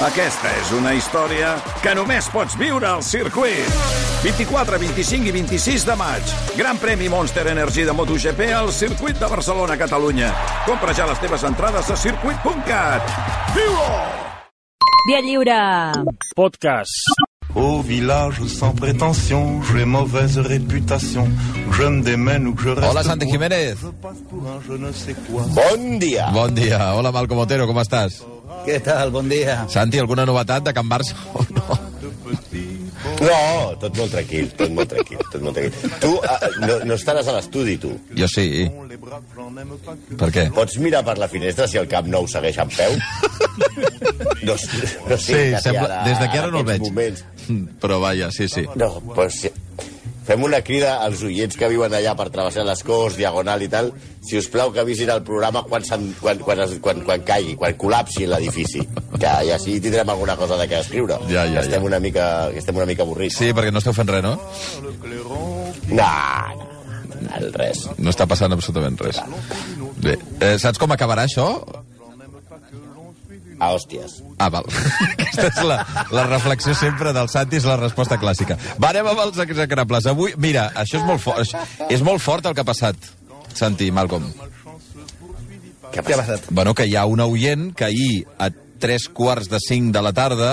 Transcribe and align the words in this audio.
Aquesta 0.00 0.48
és 0.56 0.70
una 0.72 0.94
història 0.96 1.50
que 1.84 1.92
només 1.92 2.24
pots 2.32 2.54
viure 2.56 2.86
al 2.88 3.02
circuit. 3.04 3.66
24, 4.22 4.78
25 4.80 5.28
i 5.28 5.34
26 5.34 5.84
de 5.84 5.96
maig. 6.00 6.32
Gran 6.56 6.80
premi 6.80 7.10
Monster 7.12 7.44
Energy 7.52 7.84
de 7.84 7.92
MotoGP 7.92 8.46
al 8.56 8.72
circuit 8.72 9.20
de 9.20 9.28
Barcelona, 9.28 9.76
Catalunya. 9.76 10.30
Compra 10.64 10.94
ja 10.96 11.04
les 11.10 11.20
teves 11.20 11.44
entrades 11.44 11.92
a 11.92 11.98
circuit.cat. 12.00 13.12
Viu-ho! 13.58 13.92
Via 15.10 15.20
lliure. 15.20 15.60
Podcast. 16.32 17.12
Au 17.52 17.82
village 17.84 18.40
sans 18.48 18.72
prétention, 18.72 19.60
j'ai 19.68 19.84
mauvaise 19.84 20.38
réputation. 20.38 21.28
Je 21.76 21.82
me 21.82 22.00
démène 22.00 22.46
ou 22.46 22.54
que 22.54 22.62
je 22.62 22.70
reste. 22.70 22.88
Hola, 22.88 23.02
Santi 23.04 23.28
Jiménez. 23.28 23.76
Bon 25.60 25.98
dia! 25.98 26.30
Bon 26.32 26.48
dia. 26.48 26.94
Hola, 26.96 27.12
Malcom 27.12 27.44
Otero, 27.44 27.66
com 27.66 27.84
estàs? 27.84 28.22
Què 28.66 28.80
tal? 28.84 29.12
Bon 29.14 29.28
dia. 29.30 29.62
Santi, 29.72 30.00
alguna 30.02 30.26
novetat 30.28 30.66
de 30.66 30.74
Can 30.76 30.88
Barça 30.90 31.16
o 31.34 31.44
no? 31.54 31.80
No, 33.20 33.36
tot 33.80 33.96
molt 33.98 34.12
tranquil, 34.14 34.48
tot 34.56 34.70
molt 34.72 34.88
tranquil, 34.92 35.20
tot 35.32 35.42
molt 35.44 35.56
tranquil. 35.56 35.92
Tu 36.00 36.10
uh, 36.16 36.46
no, 36.62 36.76
no 36.88 36.96
estaràs 36.96 37.28
a 37.28 37.34
l'estudi, 37.36 37.76
tu. 37.80 37.90
Jo 38.16 38.28
sí. 38.30 38.46
Per 40.20 40.28
què? 40.32 40.46
Pots 40.56 40.78
mirar 40.80 41.02
per 41.04 41.16
la 41.20 41.28
finestra 41.28 41.68
si 41.68 41.80
el 41.80 41.88
Camp 41.90 42.08
Nou 42.12 42.28
segueix 42.30 42.60
en 42.64 42.72
peu? 42.72 42.96
No, 44.40 44.54
no 44.54 44.56
sé, 44.56 44.86
Sí, 45.20 45.40
sembla, 45.60 45.84
ara, 45.84 45.98
des 46.06 46.20
d'aquí 46.20 46.40
ara 46.40 46.48
no 46.52 46.62
el 46.62 46.68
veig. 46.70 46.86
Moments. 46.86 47.24
Però 47.82 48.00
vaja, 48.00 48.30
sí, 48.32 48.48
sí. 48.48 48.64
No, 48.80 48.92
pues, 49.14 49.42
sí. 49.44 49.52
Fem 50.26 50.42
una 50.46 50.60
crida 50.66 50.96
als 51.04 51.22
oients 51.26 51.56
que 51.58 51.68
viuen 51.72 51.94
allà 51.96 52.14
per 52.18 52.28
travessar 52.32 52.64
les 52.68 52.82
Corts, 52.86 53.16
Diagonal 53.18 53.64
i 53.64 53.68
tal, 53.72 53.90
si 54.24 54.38
us 54.38 54.48
plau 54.52 54.72
que 54.72 54.82
avisin 54.82 55.10
el 55.14 55.22
programa 55.26 55.62
quan, 55.68 55.84
quan, 56.20 56.42
quan, 56.44 56.64
quan, 56.84 57.02
quan 57.06 57.24
caigui, 57.26 57.56
quan 57.60 57.76
col·lapsi 57.80 58.28
l'edifici. 58.28 58.84
Que 59.16 59.32
ja 59.48 59.56
així 59.56 59.78
tindrem 59.82 60.08
alguna 60.12 60.36
cosa 60.40 60.58
de 60.60 60.68
què 60.70 60.80
escriure. 60.84 61.18
Ja, 61.30 61.46
ja, 61.48 61.64
estem 61.64 61.80
ja. 61.80 61.86
una 61.90 62.00
mica, 62.02 62.26
estem 62.56 62.76
una 62.76 62.88
mica 62.88 63.06
avorrits. 63.06 63.40
Sí, 63.40 63.52
perquè 63.56 63.72
no 63.72 63.82
esteu 63.82 63.96
fent 63.96 64.12
res, 64.12 64.24
no? 64.24 64.36
No, 64.80 66.10
no, 66.60 66.70
no, 67.26 67.52
res. 67.56 67.86
No 67.98 68.12
està 68.12 68.28
passant 68.30 68.52
absolutament 68.56 68.98
res. 69.00 69.20
Bé, 70.00 70.16
eh, 70.40 70.56
saps 70.60 70.80
com 70.80 70.92
acabarà 70.94 71.26
això? 71.28 71.50
A 73.60 73.70
hòsties. 73.74 74.20
Ah, 74.40 74.48
val. 74.48 74.64
Aquesta 75.12 75.48
és 75.50 75.58
la, 75.68 75.78
la 76.16 76.24
reflexió 76.30 76.72
sempre 76.78 77.12
del 77.16 77.28
Santi, 77.28 77.58
és 77.60 77.66
la 77.68 77.76
resposta 77.76 78.16
clàssica. 78.20 78.56
Va, 78.80 78.90
anem 78.94 79.10
amb 79.12 79.20
els 79.26 79.40
execrables. 79.44 80.08
Avui, 80.08 80.32
mira, 80.40 80.70
això 80.80 80.96
és 81.02 81.04
molt 81.04 81.20
fort, 81.20 81.52
és 81.92 82.04
molt 82.06 82.24
fort 82.24 82.48
el 82.48 82.56
que 82.56 82.64
ha 82.64 82.68
passat, 82.68 83.10
Santi, 83.52 83.90
Malcolm. 83.92 84.30
Què 85.90 86.00
ha 86.00 86.06
passat? 86.06 86.48
Bueno, 86.48 86.72
que 86.78 86.86
hi 86.88 86.96
ha 86.96 87.04
una 87.10 87.26
oient 87.28 87.70
que 87.76 87.88
ahir, 87.90 88.24
a 88.38 88.48
tres 88.80 89.08
quarts 89.12 89.50
de 89.52 89.60
cinc 89.60 89.92
de 89.92 90.02
la 90.02 90.14
tarda, 90.16 90.52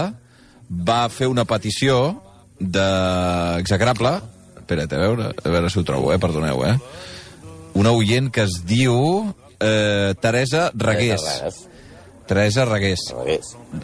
va 0.68 1.06
fer 1.14 1.30
una 1.32 1.46
petició 1.48 2.18
d'execrable. 2.60 4.18
Espera't, 4.58 4.92
a 4.92 5.02
veure, 5.06 5.32
a 5.32 5.54
veure 5.54 5.72
si 5.72 5.80
ho 5.80 5.86
trobo, 5.88 6.12
eh? 6.12 6.20
Perdoneu, 6.20 6.66
eh? 6.68 6.76
Una 7.78 7.94
oient 7.96 8.28
que 8.34 8.44
es 8.50 8.60
diu 8.68 8.98
eh, 9.62 10.14
Teresa 10.20 10.72
Regués. 10.74 11.24
Teresa 11.24 11.40
Regués. 11.46 11.64
Regués. 12.68 13.00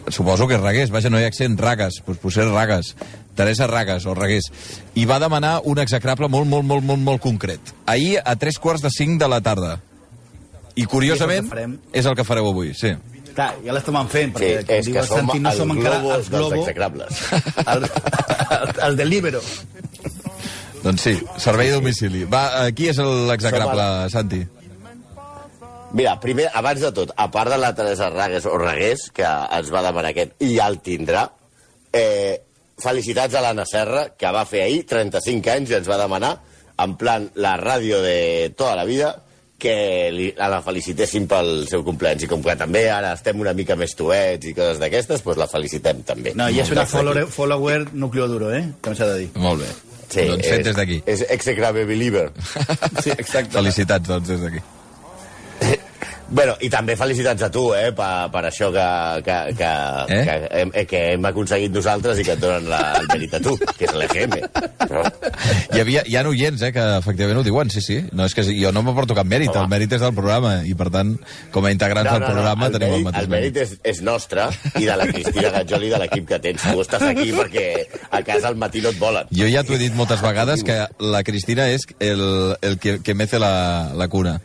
Suposo 0.08 0.46
que 0.48 0.58
és 0.58 0.62
Regués, 0.62 0.92
vaja, 0.94 1.10
no 1.10 1.20
hi 1.20 1.24
ha 1.24 1.30
accent, 1.32 1.56
Ragues, 1.60 2.02
doncs 2.06 2.20
potser 2.22 2.46
Ragues. 2.50 2.94
Teresa 3.34 3.66
Ragues 3.66 4.06
o 4.06 4.14
Regués. 4.14 4.50
I 4.94 5.06
va 5.10 5.18
demanar 5.22 5.56
un 5.64 5.80
execrable 5.82 6.28
molt, 6.28 6.46
molt, 6.46 6.66
molt, 6.68 6.84
molt, 6.84 7.02
molt 7.02 7.22
concret. 7.24 7.74
Ahir 7.86 8.20
a 8.24 8.36
tres 8.36 8.60
quarts 8.62 8.84
de 8.84 8.92
cinc 8.94 9.18
de 9.22 9.28
la 9.28 9.40
tarda. 9.44 9.80
I 10.74 10.86
curiosament, 10.90 11.46
I 11.46 11.50
és 11.50 11.64
el 11.64 11.74
és 12.00 12.06
el 12.10 12.16
que 12.18 12.26
fareu 12.26 12.48
avui, 12.50 12.72
sí. 12.74 12.94
Clar, 13.34 13.50
ja 13.64 13.74
l'estem 13.74 13.96
fent, 14.10 14.34
Sí, 14.38 14.46
perquè, 14.46 14.62
com 14.68 14.74
és 14.78 14.88
que 14.94 15.02
som 15.08 15.24
Santi, 15.26 15.40
no 15.42 15.52
som 15.54 15.72
encara 15.74 15.98
globo 15.98 16.14
els 16.14 16.28
dels 16.30 16.38
globo, 16.38 16.62
execrables. 16.62 17.22
el, 17.66 17.86
el, 18.58 18.74
el 18.88 18.96
del 19.00 19.10
Libero. 19.10 19.40
Doncs 20.84 21.00
sí, 21.02 21.14
servei 21.42 21.72
a 21.72 21.78
domicili. 21.80 22.22
Va, 22.30 22.44
qui 22.76 22.90
és 22.92 23.00
l'execrable, 23.00 23.86
Santi? 24.12 24.42
Mira, 25.94 26.16
primer, 26.20 26.48
abans 26.58 26.80
de 26.82 26.90
tot, 26.94 27.12
a 27.16 27.28
part 27.30 27.52
de 27.54 27.58
la 27.62 27.70
Teresa 27.74 28.08
Ragues 28.10 28.46
o 28.50 28.56
Regués, 28.58 29.08
que 29.14 29.22
ens 29.24 29.70
va 29.70 29.82
demanar 29.86 30.10
aquest, 30.10 30.32
i 30.42 30.56
ja 30.56 30.66
el 30.72 30.80
tindrà, 30.82 31.28
eh, 31.94 32.40
felicitats 32.82 33.36
a 33.38 33.42
l'Anna 33.44 33.62
Serra, 33.70 34.08
que 34.18 34.32
va 34.34 34.42
fer 34.50 34.64
ahir 34.64 34.82
35 34.90 35.52
anys 35.54 35.70
i 35.70 35.76
ens 35.78 35.86
va 35.90 36.00
demanar, 36.00 36.32
en 36.82 36.96
plan 36.98 37.28
la 37.38 37.54
ràdio 37.60 38.00
de 38.02 38.50
tota 38.58 38.74
la 38.80 38.84
vida, 38.88 39.12
que 39.64 40.10
li, 40.12 40.26
la 40.36 40.58
felicitéssim 40.66 41.28
pel 41.30 41.62
seu 41.70 41.84
cumpleaños. 41.86 42.26
I 42.26 42.28
com 42.28 42.42
que 42.42 42.56
també 42.58 42.88
ara 42.90 43.14
estem 43.14 43.38
una 43.40 43.54
mica 43.54 43.76
més 43.78 43.94
tuets 43.96 44.50
i 44.50 44.52
coses 44.52 44.82
d'aquestes, 44.82 45.22
doncs 45.22 45.38
la 45.40 45.46
felicitem 45.48 46.02
també. 46.04 46.34
No, 46.34 46.50
i 46.50 46.58
és 46.60 46.74
una 46.74 46.84
follower, 46.90 47.28
follower 47.30 47.78
núcleo 47.94 48.26
duro, 48.28 48.50
eh? 48.52 48.64
Com 48.82 48.98
s'ha 48.98 49.06
de 49.14 49.18
dir. 49.22 49.30
Molt 49.38 49.62
bé. 49.62 49.70
Sí, 50.10 50.26
doncs 50.26 50.42
fet 50.50 50.58
és- 50.58 50.66
des 50.66 50.76
d'aquí. 50.76 50.98
És 51.06 51.22
execrable 51.30 51.86
believer. 51.86 52.32
Sí, 53.00 53.10
exacte. 53.14 53.54
Felicitats, 53.56 54.08
doncs, 54.10 54.28
des 54.34 54.42
d'aquí. 54.42 54.60
Bueno, 56.34 56.54
i 56.64 56.70
també 56.72 56.96
felicitats 56.96 57.44
a 57.46 57.48
tu, 57.52 57.66
eh, 57.76 57.90
per, 57.94 58.26
per 58.32 58.40
això 58.48 58.70
que, 58.72 58.84
que, 59.22 59.34
que, 59.58 59.68
Eh? 60.08 60.22
que, 60.24 60.34
hem, 60.62 60.70
eh, 60.74 60.84
que 60.88 61.00
hem 61.12 61.26
aconseguit 61.28 61.70
nosaltres 61.70 62.18
i 62.18 62.24
que 62.26 62.32
et 62.34 62.40
donen 62.40 62.64
la, 62.72 62.78
el 62.98 63.06
mèrit 63.10 63.36
a 63.36 63.40
tu, 63.44 63.52
que 63.60 63.84
és 63.86 63.92
l'EGM. 63.94 64.32
No? 64.90 65.02
Hi, 65.74 65.82
havia, 65.82 66.02
hi 66.08 66.16
ha 66.16 66.22
oients, 66.26 66.64
eh, 66.64 66.72
que 66.74 66.86
efectivament 66.96 67.38
ho 67.38 67.44
diuen, 67.46 67.70
sí, 67.70 67.82
sí. 67.84 67.98
No, 68.16 68.24
és 68.26 68.34
que 68.34 68.42
jo 68.48 68.72
no 68.74 68.82
m'aporto 68.82 69.14
cap 69.14 69.28
mèrit, 69.30 69.52
el 69.54 69.68
mèrit 69.70 69.94
és 69.94 70.02
del 70.02 70.14
programa, 70.16 70.54
i 70.66 70.72
per 70.74 70.88
tant, 70.94 71.12
com 71.54 71.68
a 71.68 71.72
integrants 71.76 72.10
del 72.10 72.24
programa, 72.24 72.70
el 72.70 72.78
tenim 72.78 72.88
el 72.88 72.96
mèrit, 72.96 73.06
mateix 73.10 73.28
el 73.28 73.30
mèrit 73.36 73.60
és, 73.66 73.76
és 73.92 74.00
nostre 74.08 74.48
i 74.80 74.88
de 74.88 74.96
la 74.98 75.06
Cristina 75.12 75.52
Gajol 75.58 75.86
i 75.86 75.92
de 75.92 76.00
l'equip 76.02 76.26
que 76.32 76.40
tens. 76.48 76.64
Tu 76.64 76.82
estàs 76.86 77.04
aquí 77.12 77.28
perquè 77.36 77.68
a 78.10 78.24
casa 78.26 78.48
al 78.50 78.58
matí 78.58 78.82
no 78.82 78.90
et 78.96 78.98
volen. 78.98 79.28
Jo 79.30 79.46
ja 79.52 79.62
t'ho 79.62 79.76
he 79.76 79.82
dit 79.84 79.94
moltes 79.94 80.24
vegades 80.24 80.64
que 80.66 80.80
la 81.04 81.22
Cristina 81.22 81.68
és 81.70 81.86
el, 82.00 82.56
el 82.64 82.80
que, 82.82 82.98
que 83.04 83.14
mece 83.14 83.38
la, 83.38 83.92
la 83.94 84.08
cuna. 84.08 84.40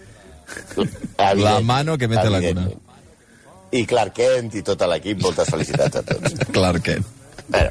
La 1.17 1.59
mano 1.61 1.97
que 1.97 2.07
mete 2.07 2.29
la 2.29 2.41
cuna. 2.41 2.67
I 3.71 3.85
Clark 3.85 4.15
Kent 4.17 4.57
i 4.57 4.65
tot 4.65 4.81
l'equip, 4.89 5.21
moltes 5.21 5.49
felicitats 5.51 6.01
a 6.01 6.03
tots. 6.05 6.37
Clark 6.55 6.85
Kent. 6.85 7.15
Bueno, 7.49 7.69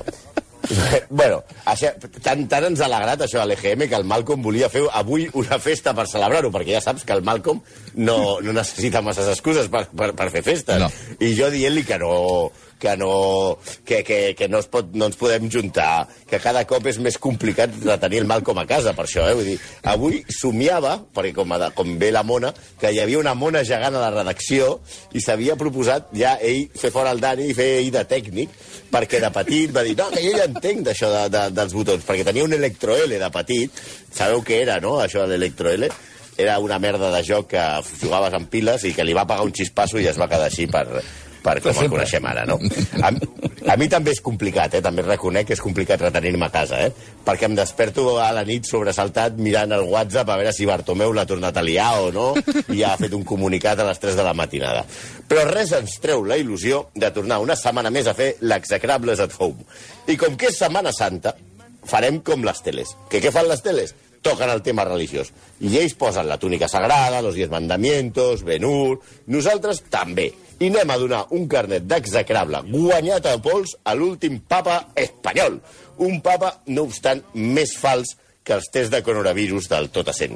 bueno 1.08 1.40
això, 1.70 1.90
tant, 2.22 2.44
tant 2.50 2.66
ens 2.68 2.82
ha 2.82 2.86
alegrat 2.88 3.24
això 3.24 3.40
a 3.42 3.46
l'EGM 3.48 3.86
que 3.88 3.98
el 3.98 4.06
Malcolm 4.08 4.42
volia 4.44 4.68
fer 4.72 4.84
avui 5.00 5.28
una 5.38 5.58
festa 5.62 5.94
per 5.96 6.06
celebrar-ho, 6.10 6.52
perquè 6.54 6.76
ja 6.76 6.84
saps 6.84 7.06
que 7.08 7.16
el 7.16 7.24
Malcolm 7.26 7.62
no, 7.96 8.18
no 8.44 8.54
necessita 8.54 9.02
masses 9.02 9.30
excuses 9.32 9.70
per, 9.72 9.86
per, 9.90 10.12
per 10.18 10.30
fer 10.34 10.44
festes. 10.46 10.82
No. 10.82 10.90
I 11.24 11.34
jo 11.38 11.50
dient-li 11.54 11.86
que 11.88 11.98
no, 12.02 12.12
que 12.78 12.96
no, 12.96 13.58
que, 13.84 14.02
que, 14.04 14.34
que 14.38 14.48
no, 14.48 14.60
es 14.62 14.68
pot, 14.70 14.92
no 14.94 15.08
ens 15.10 15.18
podem 15.18 15.48
juntar, 15.50 16.06
que 16.28 16.40
cada 16.42 16.62
cop 16.68 16.86
és 16.88 17.00
més 17.02 17.18
complicat 17.20 17.74
retenir 17.82 18.22
el 18.22 18.28
Malcolm 18.30 18.62
a 18.62 18.66
casa, 18.70 18.94
per 18.96 19.04
això, 19.06 19.26
eh? 19.28 19.34
Vull 19.36 19.50
dir, 19.52 19.56
avui 19.90 20.20
somiava, 20.32 20.94
perquè 21.14 21.34
com, 21.36 21.54
a, 21.56 21.70
com 21.76 21.96
ve 22.00 22.12
la 22.14 22.24
mona, 22.26 22.52
que 22.80 22.92
hi 22.94 23.00
havia 23.02 23.20
una 23.20 23.34
mona 23.38 23.64
gegant 23.66 23.98
a 23.98 24.04
la 24.06 24.12
redacció 24.14 24.76
i 25.12 25.22
s'havia 25.24 25.58
proposat 25.60 26.12
ja 26.16 26.36
ell 26.44 26.68
fer 26.78 26.92
fora 26.94 27.12
el 27.14 27.22
Dani 27.22 27.50
i 27.50 27.56
fer 27.56 27.68
ell 27.80 27.90
de 27.94 28.04
tècnic, 28.08 28.54
perquè 28.92 29.22
de 29.22 29.32
petit 29.34 29.74
va 29.74 29.84
dir, 29.86 29.96
no, 29.98 30.10
que 30.14 30.22
jo 30.24 30.36
ja 30.36 30.46
entenc 30.48 30.84
d'això 30.86 31.10
de, 31.14 31.24
de, 31.34 31.46
dels 31.58 31.74
botons, 31.76 32.06
perquè 32.06 32.26
tenia 32.28 32.46
un 32.46 32.54
Electro 32.56 32.96
L 32.96 33.18
de 33.18 33.32
petit, 33.34 33.82
sabeu 34.14 34.44
què 34.46 34.62
era, 34.64 34.78
no?, 34.84 34.98
això 35.02 35.26
de 35.26 35.34
l'Electro 35.34 35.74
L? 35.74 35.90
Era 36.38 36.60
una 36.62 36.78
merda 36.78 37.10
de 37.10 37.22
joc 37.26 37.48
que 37.50 37.62
jugaves 37.98 38.34
amb 38.36 38.46
piles 38.50 38.84
i 38.86 38.92
que 38.94 39.02
li 39.02 39.16
va 39.16 39.26
pagar 39.26 39.46
un 39.48 39.50
xispasso 39.50 39.98
i 39.98 40.06
es 40.06 40.20
va 40.20 40.28
quedar 40.30 40.46
així 40.46 40.68
per, 40.70 40.86
per 41.48 41.58
com 41.64 41.82
el 41.82 41.90
coneixem 41.92 42.28
ara, 42.28 42.44
no? 42.48 42.58
A, 43.00 43.10
a 43.72 43.76
mi 43.80 43.88
també 43.90 44.12
és 44.14 44.22
complicat, 44.24 44.78
eh? 44.78 44.82
també 44.84 45.04
reconec 45.06 45.48
que 45.48 45.56
és 45.56 45.62
complicat 45.64 46.02
retenir-me 46.06 46.48
a 46.48 46.52
casa, 46.52 46.80
eh? 46.86 47.14
perquè 47.24 47.48
em 47.48 47.56
desperto 47.58 48.06
a 48.22 48.30
la 48.36 48.44
nit 48.48 48.68
sobresaltat 48.68 49.36
mirant 49.40 49.74
el 49.76 49.86
WhatsApp 49.88 50.30
a 50.32 50.38
veure 50.40 50.54
si 50.56 50.68
Bartomeu 50.68 51.12
l'ha 51.16 51.26
tornat 51.28 51.56
a 51.56 51.64
liar 51.64 51.90
o 52.04 52.10
no 52.14 52.28
i 52.74 52.84
ha 52.84 52.94
fet 53.00 53.16
un 53.16 53.24
comunicat 53.28 53.80
a 53.80 53.88
les 53.88 54.00
3 54.02 54.18
de 54.18 54.26
la 54.26 54.36
matinada. 54.36 54.84
Però 55.28 55.44
res 55.48 55.72
ens 55.76 55.98
treu 56.02 56.24
la 56.28 56.38
il·lusió 56.40 56.86
de 56.96 57.12
tornar 57.14 57.40
una 57.44 57.56
setmana 57.58 57.92
més 57.94 58.08
a 58.08 58.16
fer 58.18 58.34
l'execrables 58.40 59.20
at 59.24 59.36
home. 59.38 59.64
I 60.08 60.16
com 60.20 60.36
que 60.40 60.48
és 60.52 60.58
Setmana 60.58 60.92
Santa, 60.96 61.34
farem 61.88 62.20
com 62.24 62.44
les 62.44 62.60
teles. 62.64 62.94
Que 63.10 63.20
què 63.24 63.32
fan 63.34 63.48
les 63.48 63.64
teles? 63.64 63.94
Toquen 64.24 64.50
el 64.50 64.64
tema 64.66 64.84
religiós. 64.88 65.30
I 65.62 65.76
ells 65.78 65.94
posen 65.98 66.26
la 66.28 66.38
túnica 66.40 66.68
sagrada, 66.68 67.22
los 67.22 67.36
diez 67.38 67.50
mandamientos, 67.50 68.42
Ben-Hur... 68.44 68.98
Nosaltres 69.30 69.84
també. 69.92 70.32
I 70.58 70.70
anem 70.72 70.90
a 70.90 70.98
donar 70.98 71.20
un 71.36 71.44
carnet 71.50 71.84
d'execrable 71.86 72.64
guanyat 72.70 73.28
a 73.30 73.36
pols 73.42 73.76
a 73.86 73.94
l'últim 73.94 74.40
papa 74.40 74.80
espanyol. 74.98 75.60
Un 76.02 76.18
papa, 76.22 76.56
no 76.66 76.86
obstant, 76.88 77.22
més 77.34 77.76
fals 77.78 78.16
que 78.42 78.56
els 78.56 78.66
tests 78.72 78.90
de 78.90 79.02
coronavirus 79.06 79.68
del 79.70 79.90
tot 79.94 80.10
assent. 80.10 80.34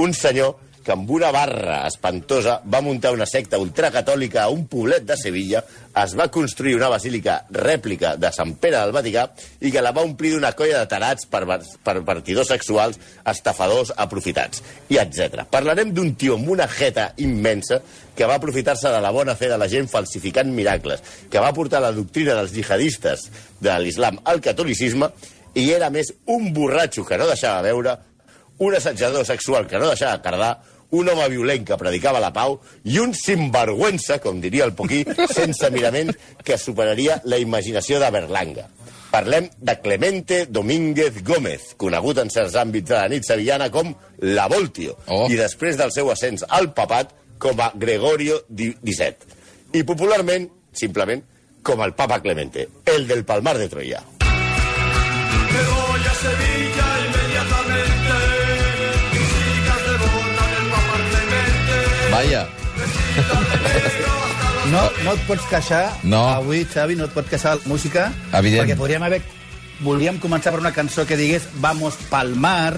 Un 0.00 0.14
senyor 0.16 0.56
que 0.84 0.92
amb 0.94 1.10
una 1.12 1.30
barra 1.34 1.82
espantosa 1.88 2.60
va 2.72 2.80
muntar 2.80 3.12
una 3.12 3.26
secta 3.28 3.58
ultracatòlica 3.60 4.42
a 4.44 4.50
un 4.52 4.66
poblet 4.70 5.04
de 5.06 5.16
Sevilla, 5.20 5.62
es 6.00 6.14
va 6.16 6.30
construir 6.32 6.76
una 6.76 6.88
basílica 6.88 7.40
rèplica 7.52 8.14
de 8.16 8.30
Sant 8.32 8.54
Pere 8.62 8.78
del 8.78 8.94
Vaticà 8.94 9.26
i 9.60 9.72
que 9.74 9.82
la 9.82 9.92
va 9.96 10.04
omplir 10.06 10.32
d'una 10.34 10.52
colla 10.56 10.80
de 10.80 10.90
tarats 10.90 11.26
per, 11.30 11.42
per 11.84 11.96
partidors 12.06 12.52
sexuals, 12.52 13.00
estafadors, 13.28 13.92
aprofitats, 13.96 14.62
i 14.88 15.00
etc. 15.02 15.44
Parlarem 15.50 15.92
d'un 15.96 16.14
tio 16.14 16.38
amb 16.38 16.48
una 16.54 16.68
jeta 16.70 17.10
immensa 17.18 17.80
que 18.16 18.28
va 18.28 18.38
aprofitar-se 18.40 18.92
de 18.92 19.00
la 19.02 19.12
bona 19.14 19.36
fe 19.36 19.50
de 19.50 19.58
la 19.60 19.68
gent 19.68 19.88
falsificant 19.88 20.50
miracles, 20.54 21.02
que 21.30 21.42
va 21.42 21.54
portar 21.56 21.82
la 21.84 21.92
doctrina 21.96 22.36
dels 22.38 22.54
jihadistes 22.56 23.28
de 23.60 23.76
l'islam 23.80 24.20
al 24.24 24.40
catolicisme 24.44 25.10
i 25.54 25.70
era 25.74 25.90
més 25.90 26.12
un 26.30 26.52
borratxo 26.54 27.04
que 27.06 27.18
no 27.18 27.26
deixava 27.26 27.62
veure, 27.66 27.96
un 28.60 28.74
assetjador 28.76 29.24
sexual 29.26 29.66
que 29.66 29.78
no 29.80 29.88
deixava 29.88 30.20
cardar, 30.22 30.52
un 30.90 31.08
home 31.08 31.28
violent 31.30 31.64
que 31.68 31.76
predicava 31.78 32.20
la 32.20 32.32
pau 32.34 32.58
i 32.84 32.98
un 32.98 33.12
sinvergüenza, 33.14 34.18
com 34.20 34.40
diria 34.42 34.66
el 34.66 34.74
Poquí, 34.76 35.04
sense 35.34 35.70
mirament, 35.70 36.10
que 36.44 36.58
superaria 36.58 37.20
la 37.24 37.38
imaginació 37.38 38.00
de 38.02 38.10
Berlanga. 38.10 38.66
Parlem 39.10 39.48
de 39.58 39.74
Clemente 39.82 40.44
Domínguez 40.46 41.22
Gómez, 41.26 41.72
conegut 41.80 42.20
en 42.22 42.30
certs 42.30 42.54
àmbits 42.60 42.90
de 42.92 42.94
la 42.98 43.08
nit 43.10 43.26
sevillana 43.26 43.70
com 43.74 43.90
La 44.22 44.46
Voltio, 44.52 44.96
Oh. 45.08 45.24
i 45.30 45.38
després 45.40 45.78
del 45.80 45.90
seu 45.94 46.10
ascens 46.12 46.44
al 46.48 46.70
papat 46.74 47.10
com 47.42 47.58
a 47.64 47.72
Gregorio 47.74 48.42
XVII. 48.52 49.34
I 49.74 49.82
popularment, 49.86 50.46
simplement, 50.72 51.24
com 51.62 51.82
el 51.82 51.94
papa 51.98 52.20
Clemente, 52.22 52.68
el 52.86 53.06
del 53.08 53.24
Palmar 53.24 53.58
de 53.58 53.68
Troya. 53.72 54.02
Vaya. 62.20 62.44
No, 64.70 64.82
no 65.04 65.12
et 65.16 65.20
pots 65.24 65.44
queixar, 65.48 65.86
No. 66.04 66.20
avui, 66.28 66.66
Xavi, 66.68 66.94
no 66.98 67.06
et 67.08 67.14
pots 67.16 67.30
queixar 67.30 67.54
de 67.56 67.62
la 67.64 67.68
música, 67.72 68.10
Evident. 68.36 68.66
perquè 68.66 68.76
podríem 68.76 69.02
haver... 69.02 69.22
Volíem 69.80 70.18
començar 70.20 70.52
per 70.52 70.60
una 70.60 70.74
cançó 70.76 71.06
que 71.08 71.16
digués 71.16 71.46
Vamos 71.64 71.94
pal 72.10 72.34
mar, 72.36 72.76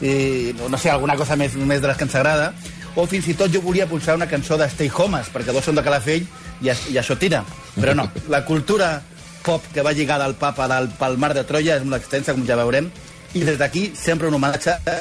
i, 0.00 0.54
no 0.70 0.78
sé, 0.78 0.92
alguna 0.92 1.16
cosa 1.18 1.34
més, 1.34 1.56
més 1.58 1.82
de 1.82 1.88
les 1.90 1.98
que 1.98 2.06
ens 2.06 2.14
agrada, 2.14 2.52
o 2.94 3.06
fins 3.10 3.26
i 3.26 3.34
tot 3.34 3.50
jo 3.50 3.58
volia 3.64 3.88
pulsar 3.90 4.14
una 4.14 4.28
cançó 4.30 4.54
de 4.56 4.68
Stay 4.70 4.92
Homes, 4.94 5.26
perquè 5.34 5.50
dos 5.50 5.66
són 5.66 5.74
de 5.74 5.82
Calafell 5.82 6.22
i, 6.62 6.70
i 6.70 7.00
això 7.02 7.18
tira. 7.18 7.42
Però 7.74 7.96
no, 7.98 8.06
la 8.30 8.44
cultura 8.46 9.00
pop 9.42 9.66
que 9.74 9.82
va 9.82 9.90
lligada 9.90 10.24
al 10.30 10.38
papa 10.38 10.68
del 10.70 10.86
Palmar 10.94 11.34
de 11.34 11.42
Troia 11.42 11.80
és 11.80 11.82
molt 11.82 11.98
extensa, 11.98 12.38
com 12.38 12.46
ja 12.46 12.54
veurem, 12.62 12.86
i 13.34 13.42
des 13.42 13.58
d'aquí 13.58 13.88
sempre 13.98 14.30
un 14.30 14.38
homenatge 14.38 14.78
a 14.78 15.00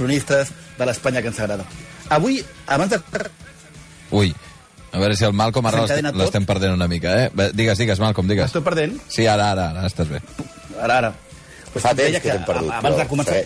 cronistes 0.00 0.56
de 0.78 0.86
l'Espanya 0.88 1.20
que 1.20 1.28
ens 1.28 1.40
agrada. 1.44 1.68
Avui, 2.12 2.42
abans 2.66 2.90
de 2.92 3.00
Ui, 4.12 4.34
a 4.92 4.98
veure 5.00 5.16
si 5.16 5.24
el 5.24 5.32
Malcom 5.32 5.66
ara 5.70 5.86
l'estem- 5.86 6.44
perdent 6.46 6.74
una 6.76 6.88
mica, 6.88 7.14
eh? 7.24 7.50
Digues, 7.56 7.78
digues, 7.78 7.98
Malcom, 8.02 8.28
digues. 8.28 8.50
Estic 8.50 8.64
perdent? 8.66 8.98
Sí, 9.08 9.26
ara, 9.26 9.50
ara, 9.54 9.70
ara 9.70 9.86
estàs 9.88 10.08
bé. 10.10 10.20
Ara, 10.80 10.98
ara. 10.98 11.12
Pues 11.72 11.80
Fa 11.82 11.94
temps 11.94 12.02
deia 12.04 12.20
que 12.20 12.28
t'hem 12.28 12.44
perdut, 12.44 12.68
Abans 12.70 12.96
de 12.98 13.04
però 13.06 13.08
començar... 13.08 13.38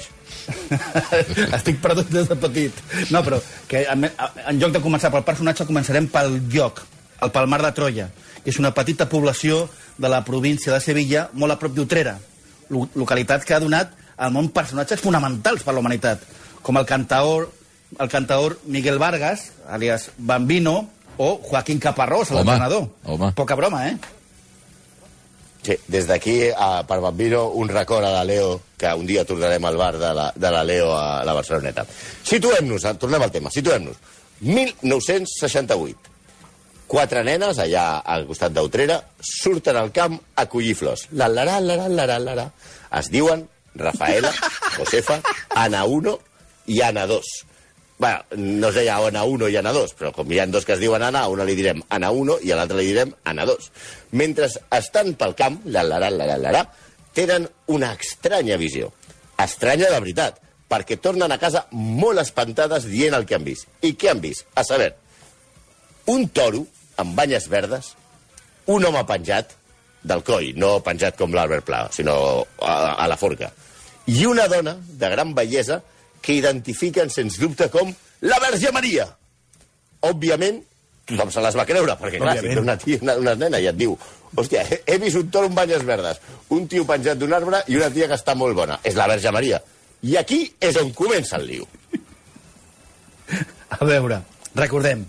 Estic 1.57 1.79
perdut 1.83 2.09
des 2.11 2.27
de 2.29 2.37
petit. 2.39 2.81
No, 3.15 3.23
però 3.27 3.39
que 3.71 3.85
en, 3.91 4.09
en 4.11 4.59
lloc 4.61 4.73
de 4.75 4.81
començar 4.83 5.13
pel 5.15 5.23
personatge, 5.27 5.67
començarem 5.69 6.09
pel 6.11 6.41
lloc, 6.53 6.83
el 7.23 7.31
Palmar 7.35 7.61
de 7.63 7.71
Troia, 7.77 8.09
que 8.43 8.51
és 8.51 8.59
una 8.63 8.73
petita 8.75 9.07
població 9.11 9.69
de 9.99 10.11
la 10.11 10.25
província 10.27 10.73
de 10.75 10.81
Sevilla, 10.83 11.29
molt 11.35 11.55
a 11.55 11.59
prop 11.63 11.75
d'Utrera, 11.77 12.17
lo- 12.71 12.89
localitat 12.99 13.47
que 13.47 13.55
ha 13.55 13.63
donat 13.63 13.95
al 14.17 14.33
món 14.35 14.51
personatges 14.55 15.01
fonamentals 15.03 15.63
per 15.63 15.75
la 15.77 15.83
humanitat, 15.85 16.23
com 16.67 16.79
el 16.81 16.87
cantaor, 16.89 17.49
el 17.99 18.09
cantador 18.09 18.59
Miguel 18.65 18.99
Vargas, 18.99 19.53
alias 19.69 20.11
Bambino, 20.19 20.91
o 21.19 21.41
Joaquín 21.43 21.79
Caparrós, 21.79 22.31
l'entrenador. 22.31 22.89
Poca 23.35 23.55
broma, 23.55 23.89
eh? 23.89 23.97
Sí, 25.63 25.75
des 25.89 26.07
d'aquí, 26.07 26.53
per 26.87 27.01
Bambino, 27.01 27.49
un 27.49 27.69
record 27.69 28.05
a 28.05 28.13
la 28.13 28.25
Leo, 28.25 28.61
que 28.79 28.93
un 28.95 29.07
dia 29.07 29.25
tornarem 29.25 29.65
al 29.65 29.77
bar 29.77 29.97
de 29.99 30.13
la, 30.15 30.33
de 30.35 30.51
la 30.51 30.63
Leo 30.63 30.93
a 30.95 31.25
la 31.25 31.33
Barceloneta. 31.35 31.87
Situem-nos, 32.23 32.85
eh, 32.85 32.95
tornem 32.95 33.23
al 33.23 33.33
tema, 33.33 33.51
situem-nos. 33.51 33.97
1968. 34.41 36.15
Quatre 36.87 37.25
nenes, 37.27 37.59
allà 37.59 37.99
al 38.05 38.29
costat 38.29 38.55
d'Utrera, 38.55 39.01
surten 39.19 39.81
al 39.81 39.91
camp 39.91 40.21
a 40.37 40.47
collir 40.47 40.77
flors. 40.79 41.09
La 41.11 41.27
la 41.27 41.43
la 41.45 41.59
la 41.59 41.89
la 41.89 42.07
la 42.07 42.19
la 42.21 42.37
la. 42.39 42.47
Es 43.01 43.11
diuen 43.11 43.49
Rafaela, 43.75 44.31
Josefa, 44.77 45.19
Ana 45.51 45.83
1 45.85 46.19
i 46.71 46.83
Ana 46.83 47.09
2 47.11 47.35
Bueno, 47.99 48.21
no 48.37 48.69
es 48.69 48.75
deia 48.77 48.99
Ana 49.01 49.25
1 49.25 49.49
i 49.49 49.57
Ana 49.57 49.73
2, 49.73 49.95
però 49.97 50.11
com 50.13 50.33
hi 50.33 50.41
ha 50.41 50.47
dos 50.53 50.67
que 50.69 50.75
es 50.75 50.83
diuen 50.83 51.03
Ana, 51.03 51.23
a 51.25 51.33
una 51.33 51.47
li 51.49 51.55
direm 51.57 51.81
Ana 51.89 52.11
1 52.13 52.41
i 52.45 52.53
a 52.53 52.59
l'altra 52.59 52.77
li 52.77 52.91
direm 52.91 53.15
Ana 53.25 53.47
2. 53.49 53.71
Mentre 54.21 54.51
estan 54.77 55.15
pel 55.17 55.35
camp, 55.39 55.63
la 55.65 55.83
la 55.83 56.01
la 56.03 56.11
la 56.13 56.27
la 56.29 56.37
la, 56.37 56.53
la 56.53 56.65
tenen 57.17 57.49
una 57.73 57.95
estranya 57.95 58.59
visió. 58.61 58.93
Estranya 59.41 59.89
de 59.89 60.01
veritat, 60.01 60.43
perquè 60.69 60.99
tornen 61.01 61.33
a 61.33 61.41
casa 61.41 61.65
molt 61.73 62.21
espantades 62.21 62.85
dient 62.91 63.17
el 63.17 63.25
que 63.25 63.39
han 63.39 63.47
vist. 63.47 63.69
I 63.81 63.95
què 63.97 64.13
han 64.13 64.21
vist? 64.21 64.45
A 64.55 64.65
saber, 64.65 64.93
un 66.13 66.29
toro 66.29 66.67
amb 67.01 67.17
banyes 67.17 67.49
verdes, 67.49 67.95
un 68.67 68.85
home 68.85 69.05
penjat 69.09 69.57
del 70.07 70.23
coll, 70.27 70.53
no 70.61 70.79
penjat 70.85 71.17
com 71.17 71.33
l'Albert 71.35 71.65
Pla, 71.67 71.87
sinó 71.93 72.45
a, 72.61 72.75
a 72.95 73.07
la 73.09 73.17
forca, 73.17 73.51
i 74.07 74.25
una 74.29 74.47
dona 74.53 74.77
de 74.77 75.11
gran 75.11 75.33
bellesa 75.35 75.81
que 76.23 76.39
identifiquen, 76.41 77.11
sens 77.13 77.39
dubte, 77.41 77.69
com 77.73 77.93
la 78.27 78.39
Verge 78.43 78.73
Maria. 78.75 79.07
Òbviament, 80.07 80.61
tothom 81.07 81.31
se 81.33 81.43
les 81.45 81.57
va 81.59 81.67
creure, 81.69 81.97
perquè 82.01 82.21
clar, 82.23 82.37
si 82.41 82.59
una, 82.59 82.77
tia, 82.81 82.99
una, 83.03 83.17
una 83.23 83.35
nena 83.39 83.61
i 83.63 83.69
et 83.71 83.79
diu 83.79 83.95
hòstia, 84.37 84.65
he, 84.67 84.81
he 84.87 84.99
vist 85.03 85.19
un 85.19 85.31
toro 85.33 85.51
amb 85.51 85.59
banyes 85.59 85.85
verdes, 85.87 86.21
un 86.53 86.67
tio 86.71 86.87
penjat 86.89 87.19
d'un 87.21 87.35
arbre 87.37 87.63
i 87.71 87.79
una 87.79 87.91
tia 87.95 88.09
que 88.11 88.19
està 88.19 88.35
molt 88.39 88.57
bona. 88.59 88.79
És 88.85 88.99
la 88.99 89.09
Verge 89.11 89.33
Maria. 89.35 89.61
I 90.07 90.17
aquí 90.21 90.43
és 90.61 90.77
on 90.81 90.93
comença 90.97 91.39
el 91.41 91.47
liu. 91.49 91.67
A 93.77 93.85
veure, 93.87 94.21
recordem, 94.55 95.07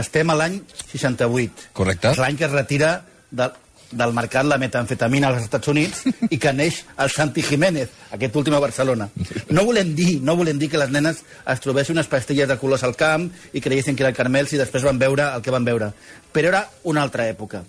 estem 0.00 0.30
a 0.30 0.38
l'any 0.38 0.60
68. 0.92 1.70
Correcte. 1.76 2.14
És 2.14 2.22
l'any 2.22 2.38
que 2.38 2.46
es 2.48 2.54
retira 2.54 2.94
de, 3.30 3.50
del 3.94 4.12
mercat 4.16 4.46
la 4.46 4.58
metamfetamina 4.60 5.30
als 5.30 5.44
Estats 5.44 5.70
Units 5.72 6.04
i 6.30 6.38
que 6.40 6.52
neix 6.52 6.82
el 7.00 7.10
Santi 7.10 7.42
Jiménez, 7.42 7.92
aquest 8.14 8.36
últim 8.36 8.56
a 8.56 8.62
Barcelona. 8.62 9.08
No 9.50 9.64
volem 9.66 9.94
dir, 9.96 10.18
no 10.22 10.36
volem 10.36 10.58
dir 10.58 10.70
que 10.72 10.80
les 10.80 10.92
nenes 10.92 11.22
es 11.24 11.62
trobessin 11.64 11.96
unes 11.96 12.10
pastilles 12.10 12.48
de 12.50 12.58
colors 12.60 12.84
al 12.84 12.96
camp 12.98 13.28
i 13.52 13.62
creiessin 13.64 13.96
que 13.96 14.04
era 14.04 14.12
el 14.12 14.18
Carmel 14.18 14.50
si 14.50 14.60
després 14.60 14.86
van 14.86 14.98
veure 14.98 15.30
el 15.32 15.42
que 15.42 15.54
van 15.54 15.66
veure. 15.66 15.92
Però 16.32 16.50
era 16.50 16.64
una 16.90 17.02
altra 17.06 17.28
època. 17.30 17.62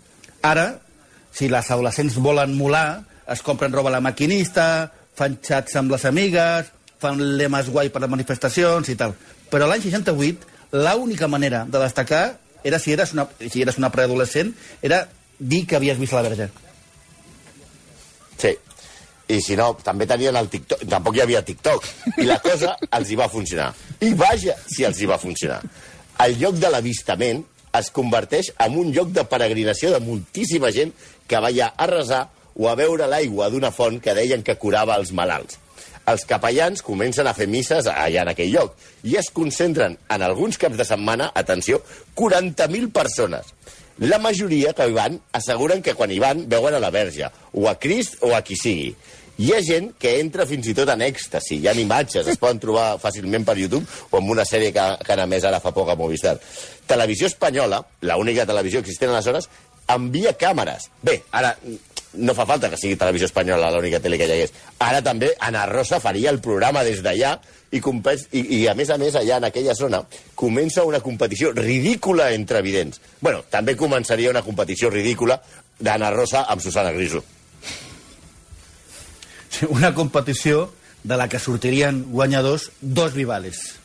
Ara, 0.45 0.67
si 1.31 1.49
les 1.49 1.71
adolescents 1.71 2.17
volen 2.21 2.55
molar, 2.57 3.03
es 3.31 3.41
compren 3.41 3.73
roba 3.73 3.89
a 3.89 3.97
la 3.97 4.03
maquinista, 4.03 4.91
fan 5.15 5.39
xats 5.41 5.77
amb 5.79 5.93
les 5.95 6.05
amigues, 6.05 6.71
fan 7.01 7.21
lemes 7.39 7.69
guai 7.73 7.89
per 7.89 8.03
les 8.03 8.11
manifestacions 8.11 8.89
i 8.91 8.97
tal. 8.99 9.15
Però 9.51 9.67
l'any 9.69 9.83
68, 9.83 10.53
l'única 10.75 11.27
manera 11.31 11.65
de 11.65 11.81
destacar 11.81 12.25
era 12.65 12.79
si 12.79 12.93
eres 12.93 13.13
una, 13.13 13.27
si 13.49 13.61
eres 13.61 13.77
una 13.77 13.91
preadolescent, 13.93 14.55
era 14.81 15.05
dir 15.39 15.65
que 15.67 15.77
havies 15.77 15.99
vist 15.99 16.13
la 16.13 16.23
verge. 16.25 16.49
Sí. 18.37 18.53
I 19.27 19.39
si 19.41 19.55
no, 19.57 19.71
també 19.81 20.05
tenien 20.05 20.35
el 20.37 20.51
TikTok. 20.53 20.85
Tampoc 20.89 21.17
hi 21.17 21.23
havia 21.23 21.41
TikTok. 21.45 21.87
I 22.21 22.27
la 22.29 22.37
cosa 22.43 22.75
els 22.93 23.09
hi 23.09 23.17
va 23.17 23.29
funcionar. 23.31 23.71
I 24.05 24.13
vaja 24.13 24.53
si 24.69 24.85
els 24.85 25.01
hi 25.01 25.09
va 25.09 25.17
funcionar. 25.21 25.61
El 26.25 26.37
lloc 26.39 26.59
de 26.61 26.69
l'avistament 26.71 27.41
es 27.75 27.89
converteix 27.91 28.51
en 28.63 28.77
un 28.79 28.93
lloc 28.95 29.11
de 29.15 29.25
peregrinació 29.27 29.91
de 29.91 29.99
moltíssima 30.03 30.71
gent 30.71 30.93
que 31.27 31.41
va 31.41 31.49
allà 31.51 31.73
a 31.75 31.87
resar 31.91 32.21
o 32.55 32.69
a 32.69 32.75
veure 32.79 33.07
l'aigua 33.11 33.49
d'una 33.51 33.71
font 33.75 33.99
que 33.99 34.13
deien 34.15 34.43
que 34.45 34.55
curava 34.61 34.95
els 35.01 35.11
malalts. 35.11 35.59
Els 36.05 36.23
capellans 36.29 36.83
comencen 36.85 37.27
a 37.27 37.33
fer 37.33 37.47
misses 37.49 37.87
allà 37.89 38.21
en 38.21 38.31
aquell 38.31 38.53
lloc 38.53 38.75
i 39.09 39.17
es 39.17 39.31
concentren 39.33 39.97
en 39.97 40.23
alguns 40.23 40.59
caps 40.61 40.77
de 40.77 40.85
setmana, 40.85 41.31
atenció, 41.33 41.81
40.000 42.15 42.91
persones. 42.93 43.49
La 44.03 44.17
majoria 44.19 44.73
que 44.75 44.89
hi 44.89 44.95
van 44.95 45.13
asseguren 45.37 45.81
que 45.83 45.93
quan 45.95 46.11
hi 46.11 46.17
van 46.19 46.41
veuen 46.51 46.75
a 46.75 46.81
la 46.83 46.91
verge, 46.91 47.29
o 47.55 47.69
a 47.69 47.77
Crist 47.79 48.17
o 48.27 48.33
a 48.35 48.41
qui 48.43 48.57
sigui. 48.59 48.89
Hi 49.39 49.51
ha 49.51 49.61
gent 49.63 49.89
que 49.99 50.13
entra 50.19 50.45
fins 50.47 50.67
i 50.71 50.73
tot 50.75 50.89
en 50.91 51.03
èxtasi, 51.03 51.57
hi 51.59 51.67
ha 51.67 51.73
imatges, 51.79 52.27
es 52.27 52.39
poden 52.39 52.59
trobar 52.63 52.97
fàcilment 52.99 53.47
per 53.47 53.57
YouTube 53.59 53.83
o 54.09 54.19
en 54.19 54.29
una 54.31 54.45
sèrie 54.47 54.71
que, 54.75 54.85
que 55.03 55.15
han 55.15 55.23
emès 55.25 55.47
ara 55.47 55.59
fa 55.63 55.73
poc 55.75 55.91
a 55.91 55.95
Movistar. 55.99 56.37
Televisió 56.87 57.27
Espanyola, 57.31 57.81
l'única 58.11 58.47
televisió 58.47 58.83
existent 58.83 59.11
aleshores, 59.11 59.49
envia 59.91 60.35
càmeres. 60.39 60.89
Bé, 61.03 61.21
ara 61.31 61.55
no 62.15 62.35
fa 62.35 62.45
falta 62.47 62.69
que 62.71 62.79
sigui 62.79 62.95
Televisió 62.99 63.27
Espanyola 63.27 63.71
l'única 63.75 63.99
tele 64.03 64.19
que 64.19 64.27
hi 64.27 64.35
hagués. 64.37 64.55
Ara 64.79 65.01
també 65.03 65.33
Ana 65.39 65.65
Rosa 65.71 65.99
faria 66.03 66.31
el 66.31 66.39
programa 66.43 66.83
des 66.87 67.03
d'allà 67.03 67.35
i, 67.71 67.79
i, 67.79 68.41
i 68.61 68.67
a 68.67 68.75
més 68.77 68.89
a 68.89 68.97
més 69.01 69.15
allà 69.15 69.39
en 69.39 69.47
aquella 69.49 69.75
zona 69.75 70.01
comença 70.35 70.85
una 70.85 71.01
competició 71.03 71.51
ridícula 71.51 72.31
entre 72.31 72.61
vidents. 72.61 73.01
bueno, 73.21 73.43
també 73.49 73.75
començaria 73.75 74.29
una 74.29 74.43
competició 74.43 74.89
ridícula 74.89 75.41
d'Anna 75.79 76.11
Rosa 76.11 76.45
amb 76.49 76.61
Susana 76.61 76.91
Griso. 76.91 77.23
Una 79.69 79.93
competició 79.95 80.71
de 81.03 81.17
la 81.17 81.29
que 81.29 81.39
sortirien 81.39 82.03
guanyadors 82.11 82.71
dos 82.81 83.13
vivales, 83.13 83.75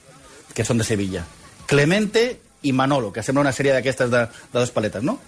que 0.54 0.64
són 0.64 0.80
de 0.80 0.86
Sevilla. 0.88 1.24
Clemente 1.66 2.40
i 2.62 2.72
Manolo, 2.72 3.12
que 3.12 3.22
sembla 3.22 3.44
una 3.44 3.54
sèrie 3.54 3.74
d'aquestes 3.76 4.10
de, 4.10 4.24
de 4.26 4.58
dos 4.58 4.72
paletes, 4.74 5.04
no? 5.04 5.18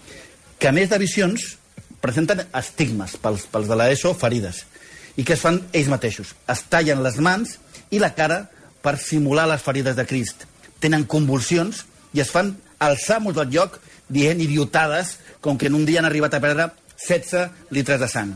Que 0.58 0.70
a 0.70 0.74
més 0.74 0.90
de 0.90 0.98
visions 0.98 1.56
presenten 2.02 2.42
estigmes 2.58 3.16
pels, 3.22 3.46
pels 3.50 3.68
de 3.70 3.78
l'ESO 3.78 4.14
ferides 4.18 4.64
i 5.20 5.24
que 5.24 5.36
es 5.36 5.42
fan 5.44 5.60
ells 5.76 5.90
mateixos. 5.92 6.32
Es 6.50 6.64
tallen 6.72 7.02
les 7.04 7.18
mans 7.22 7.58
i 7.92 8.00
la 8.02 8.14
cara 8.16 8.46
per 8.82 8.96
simular 8.98 9.46
les 9.50 9.62
ferides 9.62 9.96
de 9.96 10.06
Crist. 10.08 10.46
Tenen 10.82 11.06
convulsions 11.06 11.84
i 12.16 12.22
es 12.24 12.32
fan 12.32 12.56
els 12.82 13.04
amos 13.14 13.36
del 13.36 13.52
lloc 13.54 13.78
dient 14.12 14.40
idiotades 14.42 15.16
com 15.40 15.58
que 15.58 15.68
en 15.70 15.76
un 15.78 15.86
dia 15.86 16.00
han 16.00 16.08
arribat 16.08 16.34
a 16.34 16.42
perdre 16.42 16.70
16 16.98 17.70
litres 17.70 18.00
de 18.00 18.08
sang. 18.10 18.34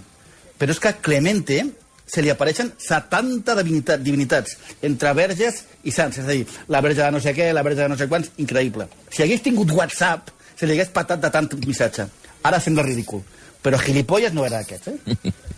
Però 0.56 0.72
és 0.72 0.80
que 0.80 0.92
a 0.92 1.00
Clemente 1.02 1.64
se 2.06 2.22
li 2.22 2.30
apareixen 2.30 2.70
70 2.78 3.56
divinitat, 3.58 4.02
divinitats, 4.02 4.54
entre 4.86 5.12
verges 5.18 5.64
i 5.82 5.92
sants. 5.92 6.20
És 6.22 6.28
a 6.28 6.32
dir, 6.32 6.46
la 6.70 6.80
verge 6.84 7.02
de 7.02 7.10
no 7.12 7.20
sé 7.20 7.34
què, 7.34 7.50
la 7.52 7.64
verge 7.66 7.82
de 7.82 7.90
no 7.90 7.98
sé 7.98 8.06
quants, 8.08 8.30
increïble. 8.42 8.86
Si 9.10 9.24
hagués 9.24 9.42
tingut 9.42 9.74
WhatsApp, 9.74 10.30
se 10.56 10.68
li 10.68 10.76
hagués 10.76 10.94
patat 10.94 11.20
de 11.20 11.32
tant 11.34 11.50
missatge. 11.66 12.06
Ara 12.46 12.62
sembla 12.62 12.86
ridícul. 12.86 13.24
Però 13.62 13.78
gilipolles 13.82 14.32
no 14.32 14.46
era 14.46 14.62
aquest, 14.62 14.88
eh? 14.92 15.16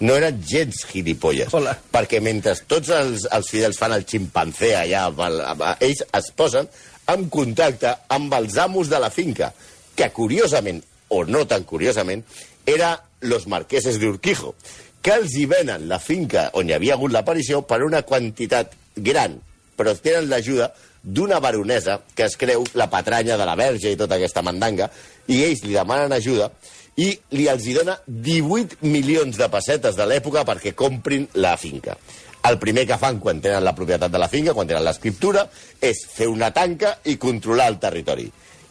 no 0.00 0.16
eren 0.18 0.42
gens 0.46 0.84
gilipolles. 0.88 1.52
Hola. 1.54 1.74
Perquè 1.92 2.20
mentre 2.24 2.54
tots 2.70 2.92
els, 2.94 3.26
els 3.34 3.50
fidels 3.50 3.78
fan 3.80 3.94
el 3.96 4.06
ximpanzé 4.08 4.74
allà, 4.78 5.08
el, 5.28 5.40
ells 5.88 6.04
es 6.06 6.30
posen 6.36 6.68
en 7.08 7.28
contacte 7.32 7.94
amb 8.14 8.34
els 8.36 8.58
amos 8.60 8.90
de 8.92 9.00
la 9.00 9.10
finca, 9.10 9.52
que 9.96 10.10
curiosament, 10.14 10.82
o 11.08 11.24
no 11.24 11.46
tan 11.48 11.64
curiosament, 11.64 12.22
era 12.68 12.92
los 13.24 13.46
marqueses 13.48 13.98
d'Urquijo, 13.98 14.54
que 15.02 15.14
els 15.16 15.34
hi 15.38 15.46
venen 15.48 15.88
la 15.88 15.98
finca 16.02 16.48
on 16.58 16.68
hi 16.68 16.74
havia 16.76 16.98
hagut 16.98 17.14
l'aparició 17.14 17.62
per 17.66 17.80
una 17.86 18.02
quantitat 18.06 18.74
gran, 18.94 19.38
però 19.78 19.94
tenen 19.96 20.28
l'ajuda 20.28 20.72
d'una 21.02 21.38
baronesa 21.40 22.00
que 22.14 22.26
es 22.26 22.36
creu 22.36 22.66
la 22.74 22.90
patranya 22.90 23.38
de 23.38 23.46
la 23.46 23.54
verge 23.56 23.92
i 23.92 23.96
tota 23.96 24.18
aquesta 24.18 24.42
mandanga, 24.42 24.90
i 25.30 25.42
ells 25.46 25.62
li 25.64 25.76
demanen 25.76 26.12
ajuda 26.12 26.50
i 26.98 27.12
li 27.36 27.46
els 27.50 27.66
hi 27.66 27.76
dona 27.76 27.94
18 28.06 28.80
milions 28.82 29.38
de 29.38 29.48
pessetes 29.52 29.96
de 29.98 30.06
l'època 30.08 30.44
perquè 30.48 30.74
comprin 30.74 31.28
la 31.38 31.54
finca. 31.56 31.96
El 32.48 32.58
primer 32.58 32.86
que 32.88 32.98
fan 32.98 33.18
quan 33.22 33.40
tenen 33.44 33.64
la 33.64 33.74
propietat 33.76 34.10
de 34.12 34.18
la 34.18 34.28
finca, 34.30 34.54
quan 34.54 34.66
tenen 34.66 34.84
l'escriptura, 34.86 35.46
és 35.80 36.04
fer 36.10 36.28
una 36.30 36.50
tanca 36.54 36.96
i 37.10 37.16
controlar 37.20 37.68
el 37.72 37.78
territori. 37.82 38.28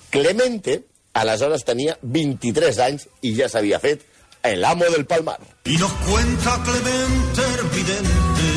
Clemente, 0.10 0.82
aleshores, 1.14 1.66
tenia 1.68 1.98
23 2.02 2.80
anys 2.88 3.08
i 3.28 3.36
ja 3.38 3.50
s'havia 3.52 3.80
fet 3.84 4.06
el 4.44 4.64
amo 4.66 4.86
del 4.92 5.06
Palmar. 5.06 5.40
Y 5.66 5.78
nos 5.78 5.92
cuenta 6.08 6.64
Clemente 6.64 7.44
el 7.60 7.68
vidente 7.76 8.48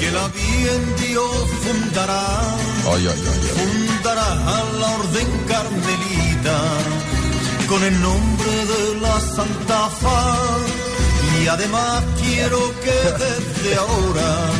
que 0.00 0.10
la 0.10 0.28
bien 0.28 0.96
Dios 0.96 1.50
fundará, 1.62 2.56
Oi, 2.86 3.06
oi, 3.06 3.12
oi, 3.12 3.18
oi. 3.18 3.48
fundará 3.58 4.28
la 4.80 4.94
orden 4.98 5.28
carmelita 5.46 6.56
con 7.68 7.82
el 7.82 8.00
nombre 8.00 8.50
de 8.50 9.00
la 9.00 9.20
Santa 9.20 9.88
Faz. 9.88 10.60
Y 11.42 11.48
además 11.48 12.04
quiero 12.20 12.58
que 12.80 13.24
desde 13.24 13.76
ahora 13.76 14.50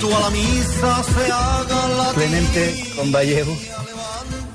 tú 0.00 0.14
a 0.14 0.20
la 0.20 0.30
misa 0.30 1.02
se 1.02 1.32
haga 1.32 1.88
la 1.88 2.12
Clemente, 2.14 2.84
com 2.96 3.12
veieu, 3.12 3.46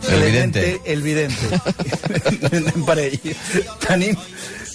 El 0.10 0.22
vidente. 0.22 0.82
El 0.86 1.02
vidente. 1.02 1.48
Anem 2.52 2.86
per 2.86 2.98
ell. 3.00 3.20
Tenim, 3.86 4.18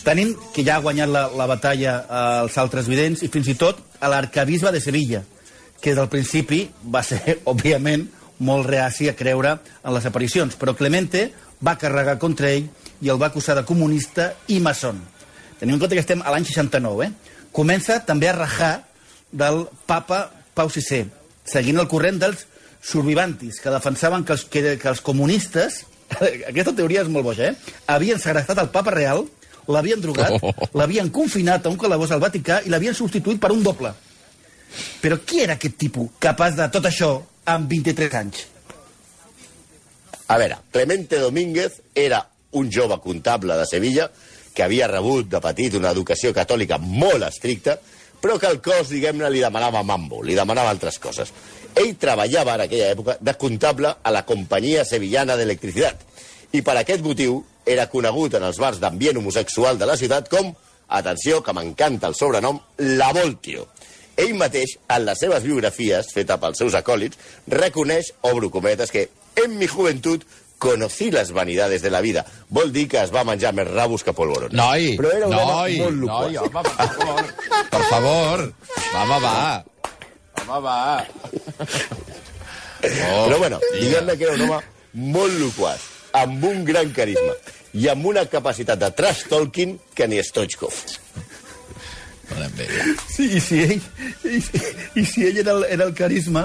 tenim 0.05 0.33
que 0.55 0.65
ja 0.65 0.79
ha 0.79 0.85
guanyat 0.85 1.11
la, 1.13 1.27
la 1.37 1.47
batalla 1.47 1.99
als 2.09 2.57
altres 2.59 2.89
vidents 2.89 3.23
i 3.23 3.29
fins 3.29 3.51
i 3.53 3.57
tot 3.59 3.83
a 4.01 4.09
l'arcabisbe 4.09 4.73
de 4.73 4.81
Sevilla, 4.81 5.23
que 5.81 5.93
des 5.93 5.99
del 6.01 6.09
principi 6.09 6.63
va 6.95 7.05
ser, 7.05 7.41
òbviament, 7.53 8.09
molt 8.39 8.71
reaci 8.71 9.11
a 9.11 9.17
creure 9.19 9.59
en 9.59 9.95
les 9.95 10.07
aparicions. 10.09 10.57
Però 10.57 10.75
Clemente 10.79 11.29
va 11.65 11.77
carregar 11.79 12.19
contra 12.23 12.51
ell 12.55 12.69
i 13.01 13.11
el 13.13 13.21
va 13.21 13.31
acusar 13.31 13.57
de 13.59 13.65
comunista 13.69 14.33
i 14.49 14.59
maçon. 14.61 15.01
Tenim 15.59 15.77
en 15.77 15.83
compte 15.83 15.97
que 15.97 16.05
estem 16.05 16.23
a 16.23 16.33
l'any 16.35 16.47
69, 16.47 17.07
eh? 17.07 17.37
Comença 17.55 17.99
també 18.07 18.29
a 18.31 18.37
rajar 18.37 18.73
del 19.33 19.65
papa 19.87 20.29
Pau 20.55 20.71
VI, 20.73 21.07
seguint 21.47 21.79
el 21.79 21.89
corrent 21.91 22.19
dels 22.21 22.45
survivantis, 22.83 23.61
que 23.61 23.73
defensaven 23.73 24.25
que 24.25 24.35
els, 24.37 24.45
que, 24.51 24.63
que 24.81 24.91
els 24.91 25.03
comunistes, 25.05 25.85
aquesta 26.51 26.75
teoria 26.75 27.03
és 27.05 27.11
molt 27.13 27.27
boja, 27.27 27.51
eh? 27.53 27.75
havien 27.87 28.21
segrestat 28.23 28.61
el 28.63 28.71
papa 28.75 28.95
real, 28.95 29.27
l'havien 29.69 30.01
drogat, 30.01 30.39
l'havien 30.75 31.11
confinat 31.13 31.67
a 31.67 31.73
un 31.73 31.79
calabós 31.81 32.13
al 32.15 32.23
Vaticà 32.23 32.63
i 32.65 32.73
l'havien 32.73 32.97
substituït 32.97 33.41
per 33.41 33.53
un 33.53 33.63
doble. 33.63 33.93
Però 35.03 35.19
qui 35.25 35.43
era 35.45 35.57
aquest 35.59 35.77
tipus 35.81 36.15
capaç 36.21 36.57
de 36.57 36.69
tot 36.73 36.87
això 36.89 37.11
amb 37.49 37.69
23 37.71 38.17
anys? 38.21 38.47
A 40.29 40.37
veure, 40.41 40.59
Clemente 40.73 41.21
Domínguez 41.21 41.81
era 41.97 42.21
un 42.53 42.71
jove 42.73 42.99
comptable 43.05 43.57
de 43.59 43.67
Sevilla 43.67 44.09
que 44.55 44.65
havia 44.65 44.89
rebut 44.91 45.29
de 45.31 45.41
petit 45.45 45.75
una 45.79 45.93
educació 45.95 46.33
catòlica 46.35 46.79
molt 46.83 47.27
estricta, 47.29 47.77
però 48.19 48.39
que 48.41 48.49
el 48.51 48.59
cos, 48.65 48.89
diguem-ne, 48.91 49.29
li 49.31 49.43
demanava 49.45 49.85
mambo, 49.87 50.23
li 50.27 50.35
demanava 50.35 50.73
altres 50.75 50.99
coses. 50.99 51.31
Ell 51.79 51.95
treballava 52.01 52.57
en 52.57 52.65
aquella 52.65 52.89
època 52.95 53.19
de 53.21 53.35
comptable 53.39 53.93
a 54.03 54.15
la 54.15 54.25
companyia 54.27 54.85
sevillana 54.89 55.37
d'electricitat 55.39 56.03
i 56.57 56.63
per 56.65 56.79
aquest 56.81 57.05
motiu 57.05 57.43
era 57.69 57.87
conegut 57.93 58.35
en 58.35 58.47
els 58.49 58.59
bars 58.59 58.81
d'ambient 58.81 59.21
homosexual 59.21 59.79
de 59.79 59.87
la 59.87 59.97
ciutat 60.01 60.31
com, 60.33 60.51
atenció, 60.89 61.43
que 61.45 61.53
m'encanta 61.53 62.09
el 62.09 62.17
sobrenom, 62.17 62.59
La 62.99 63.13
Voltio. 63.13 63.69
Ell 64.19 64.35
mateix, 64.35 64.79
en 64.91 65.05
les 65.07 65.21
seves 65.21 65.45
biografies, 65.45 66.09
feta 66.15 66.41
pels 66.43 66.59
seus 66.59 66.75
acòlits, 66.75 67.21
reconeix, 67.53 68.15
obro 68.27 68.51
cometes, 68.51 68.91
que 68.91 69.07
en 69.39 69.55
mi 69.61 69.69
juventud 69.71 70.25
conocí 70.59 71.11
las 71.11 71.31
vanidades 71.33 71.83
de 71.83 71.91
la 71.91 72.01
vida. 72.01 72.25
Vol 72.49 72.73
dir 72.73 72.89
que 72.89 72.99
es 73.01 73.13
va 73.15 73.23
menjar 73.25 73.53
més 73.55 73.69
rabos 73.71 74.03
que 74.05 74.13
polvorón. 74.13 74.51
Noi, 74.53 74.97
Però 74.99 75.13
era 75.15 75.27
un 75.29 75.35
noi, 75.37 75.79
home 75.81 75.85
molt 75.85 76.05
noi, 76.11 76.37
home, 76.37 76.63
per 76.63 76.89
favor. 76.99 77.25
Per 77.71 77.83
favor. 77.91 78.45
Home, 78.95 79.21
va. 79.23 79.65
Home, 80.45 80.61
va. 80.67 80.79
Oh, 82.79 83.25
Però 83.27 83.39
bueno, 83.39 83.59
digue'm. 83.73 83.81
diguem-ne 83.83 84.15
que 84.17 84.25
era 84.25 84.35
un 84.37 84.43
home 84.45 84.59
molt 85.17 85.33
loquaç, 85.41 85.81
amb 86.21 86.45
un 86.47 86.61
gran 86.65 86.93
carisma 86.95 87.33
i 87.75 87.89
amb 87.91 88.07
una 88.07 88.23
capacitat 88.31 88.79
de 88.79 88.91
trash 88.95 89.25
talking 89.29 89.73
que 89.99 90.07
ni 90.07 90.21
Stoichkov. 90.23 90.77
Sí, 93.09 93.25
i 93.35 93.41
si 93.41 93.59
ell, 93.65 93.83
i, 94.31 94.39
i 95.01 95.05
si 95.05 95.25
ell 95.27 95.41
era, 95.43 95.57
el, 95.57 95.65
era 95.75 95.85
el 95.89 95.95
carisma, 95.97 96.45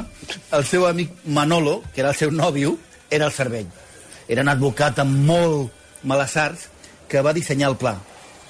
el 0.57 0.65
seu 0.65 0.87
amic 0.87 1.11
Manolo, 1.25 1.83
que 1.93 2.01
era 2.01 2.09
el 2.13 2.17
seu 2.17 2.31
nòvio, 2.33 2.77
era 3.11 3.27
el 3.29 3.35
cervell. 3.35 3.67
Era 4.27 4.41
un 4.41 4.49
advocat 4.49 4.99
amb 5.03 5.25
molt 5.27 5.71
malassars 6.03 6.67
que 7.09 7.21
va 7.21 7.33
dissenyar 7.33 7.69
el 7.71 7.77
pla. 7.77 7.97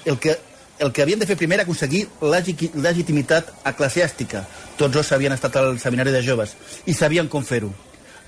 El 0.04 0.18
que, 0.18 0.36
el 0.78 0.92
que 0.92 1.02
havien 1.02 1.18
de 1.18 1.26
fer 1.26 1.36
primer 1.36 1.56
era 1.58 1.64
aconseguir 1.64 2.06
legi- 2.20 2.70
legitimitat 2.74 3.50
eclesiàstica. 3.64 4.44
Tots 4.76 4.92
dos 4.94 5.12
havien 5.12 5.32
estat 5.32 5.56
al 5.56 5.78
seminari 5.80 6.10
de 6.14 6.22
joves 6.22 6.56
i 6.86 6.94
sabien 6.94 7.28
com 7.28 7.44
fer-ho. 7.44 7.72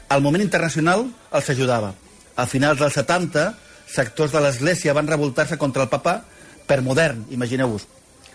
Al 0.09 0.23
moment 0.23 0.43
internacional 0.43 1.07
els 1.35 1.51
ajudava. 1.51 1.95
A 2.37 2.47
finals 2.47 2.79
dels 2.79 2.95
70, 2.95 3.55
sectors 3.91 4.33
de 4.33 4.41
l'Església 4.41 4.93
van 4.95 5.07
revoltar-se 5.09 5.57
contra 5.59 5.83
el 5.83 5.89
papa 5.89 6.21
per 6.67 6.83
modern, 6.83 7.25
imagineu-vos. 7.31 7.87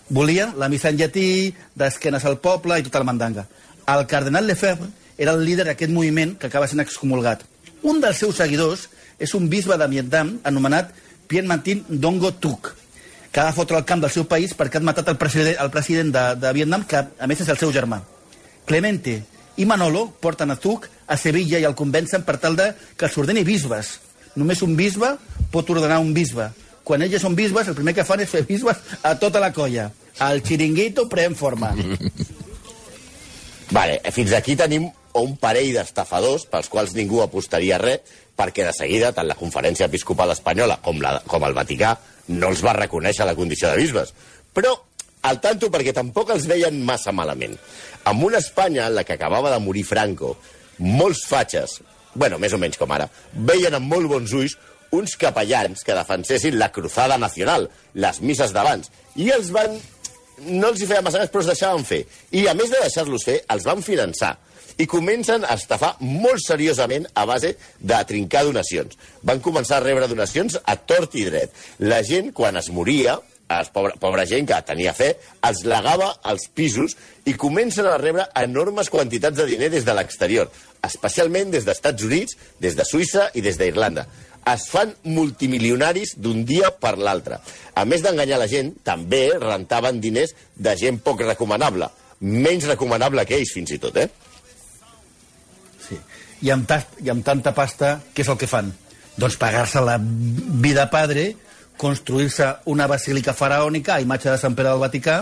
Volia 0.10 0.50
la 0.58 0.68
missa 0.68 0.89
en 0.89 0.98
llatí, 0.98 1.53
d'esquenes 1.75 2.25
al 2.25 2.39
poble 2.44 2.80
i 2.80 2.84
tota 2.84 3.00
la 3.00 3.08
mandanga. 3.08 3.46
El 3.88 4.06
cardenal 4.08 4.48
Lefebvre 4.48 4.89
era 5.18 5.32
el 5.32 5.46
líder 5.46 5.65
d'aquest 5.70 5.91
moviment 5.91 6.36
que 6.39 6.48
acaba 6.48 6.68
sent 6.68 6.82
excomulgat. 6.84 7.44
Un 7.84 8.01
dels 8.01 8.18
seus 8.20 8.36
seguidors 8.41 8.89
és 9.22 9.34
un 9.38 9.48
bisbe 9.50 9.78
de 9.78 9.88
Vietnam 9.88 10.34
anomenat 10.50 10.90
Pierre 11.30 11.48
Martin 11.48 11.84
Dongo 11.88 12.34
Tuc, 12.34 12.72
que 13.32 13.40
ha 13.40 13.48
de 13.48 13.56
fotre 13.56 13.78
el 13.78 13.86
camp 13.88 14.01
del 14.04 14.12
seu 14.12 14.25
país 14.28 14.56
perquè 14.58 14.82
ha 14.82 14.84
matat 14.84 15.13
el 15.13 15.20
president, 15.22 15.60
el 15.62 15.70
president 15.72 16.10
de, 16.16 16.24
de 16.42 16.54
Vietnam, 16.58 16.84
que 16.84 17.00
a 17.00 17.30
més 17.30 17.44
és 17.46 17.51
el 17.54 17.60
seu 17.62 17.72
germà. 17.72 18.01
Clemente 18.66 19.22
i 19.62 19.68
Manolo 19.70 20.08
porten 20.24 20.51
a 20.51 20.58
Tuc 20.60 20.90
a 21.08 21.20
Sevilla 21.20 21.62
i 21.62 21.68
el 21.68 21.78
convencen 21.78 22.25
per 22.28 22.40
tal 22.42 22.58
de 22.58 22.72
que 22.98 23.08
s'ordeni 23.08 23.46
bisbes. 23.48 24.00
Només 24.36 24.63
un 24.66 24.75
bisbe 24.80 25.13
pot 25.54 25.70
ordenar 25.70 26.01
un 26.01 26.13
bisbe. 26.16 26.50
Quan 26.84 27.04
ells 27.06 27.22
són 27.22 27.36
bisbes, 27.38 27.68
el 27.70 27.78
primer 27.78 27.94
que 27.94 28.08
fan 28.08 28.24
és 28.24 28.32
fer 28.32 28.42
bisbes 28.48 28.80
a 29.06 29.13
tota 29.20 29.40
la 29.44 29.51
colla. 29.54 29.92
El 30.24 30.42
xiringuito 30.44 31.06
pren 31.12 31.38
forma. 31.38 31.75
Vale, 33.75 34.01
fins 34.12 34.34
aquí 34.36 34.58
tenim 34.60 34.90
un 35.20 35.36
parell 35.39 35.74
d'estafadors 35.75 36.46
pels 36.51 36.70
quals 36.72 36.94
ningú 36.96 37.22
apostaria 37.24 37.80
res, 37.82 38.06
perquè 38.38 38.65
de 38.65 38.74
seguida 38.75 39.12
tant 39.15 39.27
la 39.27 39.38
Conferència 39.39 39.88
Episcopal 39.89 40.34
Espanyola 40.34 40.80
com, 40.84 41.01
la, 41.03 41.20
com 41.27 41.44
el 41.46 41.58
Vaticà 41.58 41.96
no 42.32 42.50
els 42.51 42.63
va 42.63 42.77
reconèixer 42.77 43.27
la 43.27 43.36
condició 43.38 43.70
de 43.72 43.82
bisbes. 43.82 44.13
Però 44.56 44.74
al 45.27 45.39
tanto 45.44 45.70
perquè 45.74 45.94
tampoc 45.94 46.32
els 46.34 46.48
veien 46.50 46.82
massa 46.86 47.13
malament. 47.13 47.53
Amb 48.10 48.25
una 48.25 48.41
Espanya 48.41 48.88
en 48.88 48.98
la 48.98 49.06
que 49.06 49.18
acabava 49.18 49.51
de 49.53 49.62
morir 49.62 49.86
Franco, 49.86 50.36
molts 50.80 51.25
fatxes, 51.30 51.80
bueno, 52.15 52.39
més 52.41 52.53
o 52.53 52.60
menys 52.62 52.80
com 52.82 52.91
ara, 52.91 53.08
veien 53.34 53.77
amb 53.77 53.91
molt 53.91 54.10
bons 54.10 54.34
ulls 54.34 54.58
uns 54.91 55.15
capellans 55.15 55.86
que 55.88 55.96
defensessin 55.96 56.58
la 56.60 56.72
cruzada 56.74 57.18
nacional, 57.22 57.70
les 57.94 58.20
misses 58.22 58.51
d'abans, 58.51 58.89
i 59.15 59.30
els 59.32 59.51
van 59.56 59.77
no 60.41 60.72
els 60.72 60.82
hi 60.82 60.88
feia 60.89 61.03
massa 61.06 61.20
ganes, 61.20 61.32
però 61.32 61.44
els 61.44 61.51
deixaven 61.51 61.84
fer. 61.86 62.01
I 62.34 62.48
a 62.50 62.56
més 62.58 62.72
de 62.74 62.80
deixar-los 62.82 63.25
fer, 63.27 63.38
els 63.53 63.68
van 63.68 63.84
finançar 63.86 64.34
i 64.82 64.88
comencen 64.90 65.44
a 65.46 65.54
estafar 65.60 65.92
molt 66.02 66.42
seriosament 66.42 67.06
a 67.14 67.28
base 67.30 67.54
de 67.78 67.98
trincar 68.10 68.46
donacions. 68.48 68.98
Van 69.22 69.42
començar 69.44 69.78
a 69.78 69.84
rebre 69.86 70.08
donacions 70.10 70.58
a 70.58 70.76
tort 70.76 71.14
i 71.22 71.28
dret. 71.28 71.54
La 71.86 72.02
gent, 72.08 72.32
quan 72.34 72.58
es 72.58 72.72
moria, 72.74 73.20
els 73.52 73.70
pobra, 73.76 73.94
pobra 74.00 74.26
gent 74.26 74.48
que 74.50 74.58
tenia 74.66 74.94
fe, 74.98 75.12
els 75.46 75.62
legava 75.68 76.08
als 76.32 76.48
pisos 76.56 76.96
i 77.28 77.36
comencen 77.38 77.86
a 77.86 78.00
rebre 78.02 78.26
enormes 78.42 78.90
quantitats 78.90 79.38
de 79.38 79.46
diner 79.52 79.70
des 79.74 79.86
de 79.86 79.96
l'exterior, 79.98 80.50
especialment 80.88 81.54
des 81.54 81.68
dels 81.68 81.78
Estats 81.78 82.08
Units, 82.08 82.38
des 82.64 82.78
de 82.80 82.88
Suïssa 82.88 83.30
i 83.36 83.46
des 83.46 83.60
d'Irlanda. 83.60 84.08
Es 84.50 84.66
fan 84.72 84.96
multimilionaris 85.06 86.16
d'un 86.18 86.42
dia 86.50 86.72
per 86.74 86.96
l'altre. 86.98 87.38
A 87.78 87.86
més 87.86 88.02
d'enganyar 88.02 88.42
la 88.42 88.50
gent, 88.50 88.74
també 88.82 89.28
rentaven 89.38 90.02
diners 90.02 90.34
de 90.58 90.74
gent 90.80 90.98
poc 91.06 91.22
recomanable. 91.28 91.92
Menys 92.22 92.66
recomanable 92.70 93.28
que 93.30 93.38
ells, 93.38 93.54
fins 93.54 93.78
i 93.78 93.82
tot, 93.82 94.02
eh? 94.02 94.10
I 96.42 96.50
amb, 96.54 96.66
tas, 96.68 96.88
I 97.04 97.12
amb 97.14 97.26
tanta 97.26 97.54
pasta, 97.54 98.00
què 98.14 98.26
és 98.26 98.32
el 98.32 98.40
que 98.42 98.50
fan? 98.50 98.72
Doncs 99.20 99.38
pagar-se 99.38 99.82
la 99.86 99.98
vida 100.00 100.88
padre, 100.90 101.36
construir-se 101.78 102.48
una 102.72 102.88
basílica 102.88 103.34
faraònica 103.38 103.96
a 103.96 104.02
imatge 104.02 104.30
de 104.32 104.40
Sant 104.42 104.56
Pere 104.58 104.72
del 104.72 104.82
Vaticà. 104.82 105.22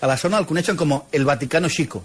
A 0.00 0.08
la 0.08 0.16
zona 0.20 0.40
el 0.40 0.48
coneixen 0.48 0.76
com 0.76 0.92
el 1.12 1.24
Vaticano 1.24 1.68
Chico. 1.68 2.02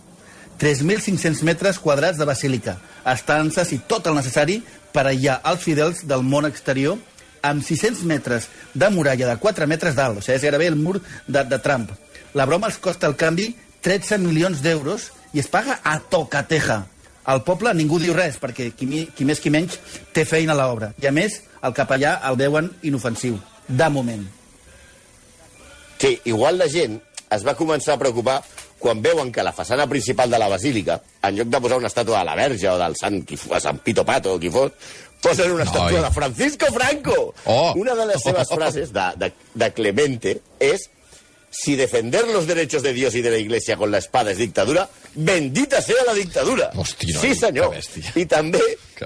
3.500 0.60 1.44
metres 1.48 1.80
quadrats 1.80 2.20
de 2.20 2.28
basílica, 2.28 2.76
estances 3.08 3.72
i 3.72 3.80
tot 3.88 4.10
el 4.12 4.18
necessari 4.18 4.58
per 4.92 5.06
aïllar 5.08 5.40
els 5.48 5.64
fidels 5.64 6.04
del 6.08 6.26
món 6.28 6.48
exterior 6.50 7.00
amb 7.48 7.64
600 7.64 8.04
metres 8.04 8.50
de 8.74 8.90
muralla 8.92 9.30
de 9.30 9.38
4 9.40 9.68
metres 9.72 9.96
d'alt, 9.96 10.20
o 10.20 10.22
sigui, 10.22 10.36
és 10.36 10.44
gairebé 10.44 10.68
el 10.68 10.76
mur 10.76 10.98
de, 11.00 11.46
de 11.48 11.60
Trump. 11.64 11.94
La 12.36 12.46
broma 12.46 12.68
els 12.68 12.80
costa 12.84 13.08
el 13.08 13.16
canvi 13.16 13.54
13 13.82 14.20
milions 14.20 14.60
d'euros 14.62 15.10
i 15.34 15.40
es 15.40 15.48
paga 15.48 15.80
a 15.84 16.00
tocateja. 16.12 16.84
Al 17.30 17.44
poble 17.46 17.74
ningú 17.78 18.00
diu 18.02 18.16
res, 18.18 18.40
perquè 18.42 18.72
qui, 18.74 19.06
qui 19.16 19.28
més 19.28 19.42
qui 19.42 19.52
menys 19.54 19.78
té 20.16 20.26
feina 20.26 20.56
a 20.56 20.58
l'obra. 20.58 20.94
I 20.98 21.10
a 21.10 21.14
més, 21.14 21.42
el 21.62 21.76
capellà 21.78 22.16
el 22.30 22.40
veuen 22.40 22.72
inofensiu, 22.90 23.38
de 23.68 23.90
moment. 23.94 24.24
Sí, 26.00 26.16
igual 26.32 26.58
la 26.58 26.70
gent 26.72 26.96
es 27.30 27.46
va 27.46 27.58
començar 27.60 27.96
a 27.96 28.02
preocupar 28.02 28.40
quan 28.80 29.02
veuen 29.04 29.34
que 29.36 29.44
la 29.44 29.52
façana 29.54 29.86
principal 29.92 30.32
de 30.32 30.40
la 30.40 30.48
basílica, 30.50 31.02
en 31.22 31.36
lloc 31.36 31.50
de 31.52 31.60
posar 31.62 31.78
una 31.82 31.92
estàtua 31.92 32.22
de 32.22 32.30
la 32.30 32.36
Verge 32.40 32.70
o 32.72 32.78
del 32.80 32.96
Sant, 32.98 33.20
qui 33.28 33.38
fos, 33.38 33.60
Sant 33.62 33.82
Pito 33.84 34.06
Pato 34.08 34.38
o 34.38 34.40
qui 34.40 34.50
fos, 34.54 34.72
posen 35.22 35.52
una 35.52 35.66
estàtua 35.68 36.00
Ai. 36.00 36.06
de 36.08 36.14
Francisco 36.16 36.72
Franco. 36.74 37.18
Oh. 37.46 37.74
Una 37.76 37.94
de 38.00 38.08
les 38.14 38.24
seves 38.24 38.50
frases 38.56 38.94
de, 38.96 39.10
de, 39.20 39.34
de 39.54 39.70
Clemente 39.76 40.38
és 40.64 40.88
si 41.52 41.76
defender 41.76 42.28
los 42.28 42.46
derechos 42.48 42.84
de 42.84 42.94
Dios 42.94 43.16
y 43.16 43.22
de 43.22 43.32
la 43.32 43.38
Iglesia 43.38 43.76
con 43.78 43.92
la 43.92 43.98
espada 43.98 44.32
es 44.32 44.38
dictadura, 44.38 44.88
bendita 45.16 45.82
sea 45.82 46.04
la 46.06 46.14
dictadura. 46.14 46.70
Hosti, 46.76 47.12
noi, 47.14 47.22
sí, 47.22 47.36
senyor. 47.36 47.74
I 48.16 48.26
també 48.30 48.62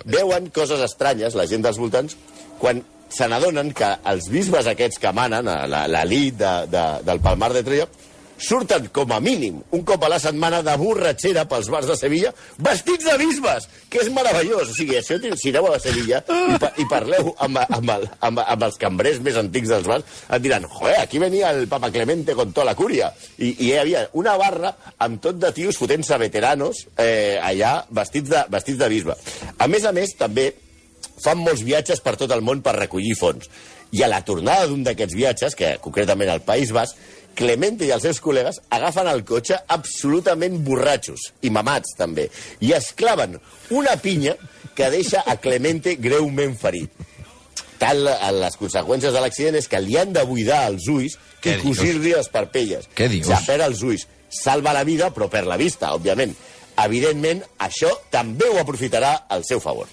veuen 0.05 0.49
coses 0.51 0.81
estranyes, 0.83 1.35
la 1.39 1.45
gent 1.47 1.63
dels 1.63 1.77
voltants, 1.79 2.17
quan 2.59 2.83
se 3.13 3.27
n'adonen 3.29 3.71
que 3.77 3.87
els 4.09 4.27
bisbes 4.33 4.67
aquests 4.67 4.99
que 4.99 5.11
manen, 5.13 5.47
a 5.47 5.67
la- 5.67 5.87
l'elit 5.87 6.35
de, 6.39 6.53
de, 6.71 6.83
del 7.05 7.19
Palmar 7.21 7.53
de 7.53 7.61
Troia, 7.63 7.87
surten 8.37 8.89
com 8.93 9.11
a 9.13 9.19
mínim 9.23 9.59
un 9.71 9.83
cop 9.87 10.03
a 10.03 10.09
la 10.11 10.19
setmana 10.21 10.61
de 10.65 10.75
borratxera 10.79 11.45
pels 11.49 11.69
bars 11.71 11.87
de 11.89 11.97
Sevilla 11.99 12.33
vestits 12.57 13.05
de 13.05 13.17
bisbes, 13.21 13.67
que 13.89 14.01
és 14.03 14.09
meravellós. 14.13 14.71
O 14.71 14.75
sigui, 14.75 14.97
això, 14.99 15.17
si 15.19 15.53
aneu 15.53 15.69
a 15.71 15.79
Sevilla 15.81 16.23
i, 16.23 16.57
pa, 16.61 16.71
i 16.81 16.87
parleu 16.89 17.33
amb, 17.43 17.61
amb, 17.63 17.93
el, 17.97 18.07
amb, 18.19 18.41
amb 18.43 18.67
els 18.69 18.79
cambrers 18.81 19.21
més 19.23 19.37
antics 19.39 19.71
dels 19.73 19.87
bars, 19.89 20.23
et 20.29 20.43
diran, 20.43 20.67
joder, 20.69 20.97
aquí 21.01 21.21
venia 21.21 21.53
el 21.53 21.67
Papa 21.71 21.91
Clemente 21.93 22.35
con 22.37 22.53
toda 22.53 22.71
la 22.71 22.75
cúria. 22.79 23.11
I, 23.37 23.53
i 23.53 23.71
hi 23.71 23.77
havia 23.79 24.07
una 24.19 24.35
barra 24.39 24.73
amb 25.03 25.21
tot 25.23 25.39
de 25.41 25.53
tios 25.55 25.79
fotent-se 25.79 26.17
veteranos 26.21 26.85
eh, 26.97 27.39
allà 27.41 27.79
vestits 27.93 28.29
de, 28.31 28.43
vestits 28.53 28.81
de 28.81 28.91
bisbe. 28.91 29.17
A 29.57 29.69
més 29.71 29.85
a 29.85 29.93
més, 29.95 30.15
també 30.19 30.51
fan 31.23 31.39
molts 31.39 31.63
viatges 31.63 32.01
per 32.03 32.17
tot 32.19 32.31
el 32.35 32.43
món 32.45 32.63
per 32.65 32.75
recollir 32.77 33.15
fons. 33.19 33.49
I 33.93 34.01
a 34.01 34.09
la 34.09 34.23
tornada 34.25 34.65
d'un 34.69 34.81
d'aquests 34.85 35.13
viatges, 35.13 35.55
que 35.55 35.75
concretament 35.83 36.31
al 36.33 36.41
País 36.45 36.71
Basc, 36.73 36.97
Clemente 37.35 37.87
i 37.87 37.91
els 37.95 38.03
seus 38.05 38.19
col·legues 38.21 38.59
agafen 38.73 39.09
el 39.09 39.23
cotxe 39.25 39.57
absolutament 39.75 40.59
borratxos 40.65 41.31
i 41.41 41.49
mamats 41.53 41.95
també 41.97 42.27
i 42.61 42.73
es 42.77 42.91
claven 42.97 43.39
una 43.73 43.95
pinya 44.01 44.35
que 44.75 44.89
deixa 44.93 45.23
a 45.25 45.37
Clemente 45.41 45.95
greument 46.01 46.55
ferit. 46.59 46.91
Tal 47.81 48.07
a 48.07 48.31
les 48.31 48.55
conseqüències 48.57 49.13
de 49.13 49.21
l'accident 49.21 49.57
és 49.59 49.67
que 49.67 49.81
li 49.83 49.97
han 49.99 50.13
de 50.15 50.23
buidar 50.29 50.63
els 50.69 50.87
ulls 50.87 51.17
Què 51.43 51.57
i 51.57 51.61
cosir-li 51.61 52.13
les 52.15 52.29
parpelles. 52.31 52.87
Què 52.95 53.09
dius? 53.11 53.27
Ja 53.27 53.41
perd 53.43 53.65
els 53.67 53.83
ulls. 53.83 54.07
Salva 54.33 54.73
la 54.73 54.85
vida, 54.87 55.11
però 55.13 55.27
perd 55.29 55.49
la 55.51 55.59
vista, 55.59 55.91
òbviament. 55.93 56.33
Evidentment, 56.85 57.43
això 57.61 57.91
també 58.13 58.47
ho 58.49 58.57
aprofitarà 58.61 59.13
al 59.29 59.43
seu 59.45 59.61
favor. 59.61 59.91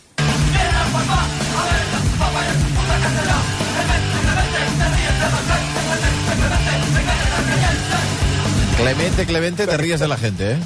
Clemente, 8.81 9.27
Clemente, 9.27 9.67
te 9.67 9.77
ríes 9.77 10.01
de 10.01 10.09
la 10.09 10.17
gente, 10.17 10.53
eh? 10.53 10.59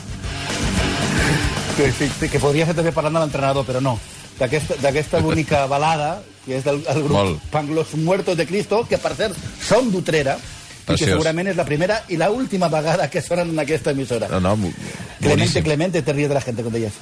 Que, 1.76 2.28
que, 2.30 2.38
podria 2.38 2.62
ser 2.68 2.76
també 2.78 2.92
parlant 2.94 3.16
de 3.16 3.22
l'entrenador, 3.24 3.66
però 3.66 3.80
no. 3.82 3.96
D'aquesta 4.38 5.18
bonica 5.18 5.64
balada, 5.66 6.20
que 6.44 6.60
és 6.60 6.62
del 6.66 6.78
el 6.86 7.00
grup 7.02 7.16
Molt. 7.16 7.48
Pan 7.50 7.72
los 7.74 7.96
Muertos 7.98 8.38
de 8.38 8.46
Cristo, 8.46 8.84
que 8.86 9.00
per 9.02 9.16
cert 9.18 9.40
són 9.66 9.90
d'Utrera, 9.90 10.36
i 10.84 10.94
que 10.94 11.08
segurament 11.08 11.50
és 11.50 11.58
la 11.58 11.66
primera 11.66 11.98
i 12.06 12.20
la 12.20 12.30
última 12.30 12.70
vegada 12.70 13.10
que 13.10 13.22
sonen 13.22 13.50
en 13.50 13.58
aquesta 13.64 13.90
emissora. 13.90 14.30
No, 14.30 14.38
no, 14.38 14.70
Clemente. 15.18 15.64
Clemente, 15.66 16.02
te 16.02 16.12
ríes 16.12 16.30
de 16.30 16.38
la 16.38 16.44
gente, 16.46 16.62
com 16.62 16.72
deies. 16.72 16.94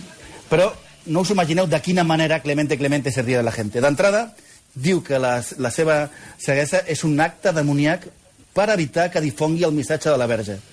Però 0.49 0.73
no 1.13 1.27
us 1.27 1.37
imagineu 1.37 1.69
de 1.69 1.85
quina 1.85 2.09
manera 2.09 2.41
Clemente, 2.41 2.81
Clemente 2.81 3.13
se 3.13 3.21
ríe 3.21 3.37
de 3.37 3.45
la 3.45 3.53
gente. 3.53 3.85
D'entrada, 3.85 4.31
diu 4.73 5.05
que 5.05 5.21
la, 5.21 5.43
la 5.59 5.71
seva 5.71 6.07
ceguesa 6.41 6.87
és 6.89 7.05
un 7.05 7.21
acte 7.21 7.53
demoníac 7.53 8.09
per 8.57 8.71
evitar 8.73 9.11
que 9.13 9.21
difongui 9.21 9.69
el 9.69 9.77
missatge 9.77 10.09
de 10.09 10.17
la 10.17 10.27
Verge. 10.27 10.72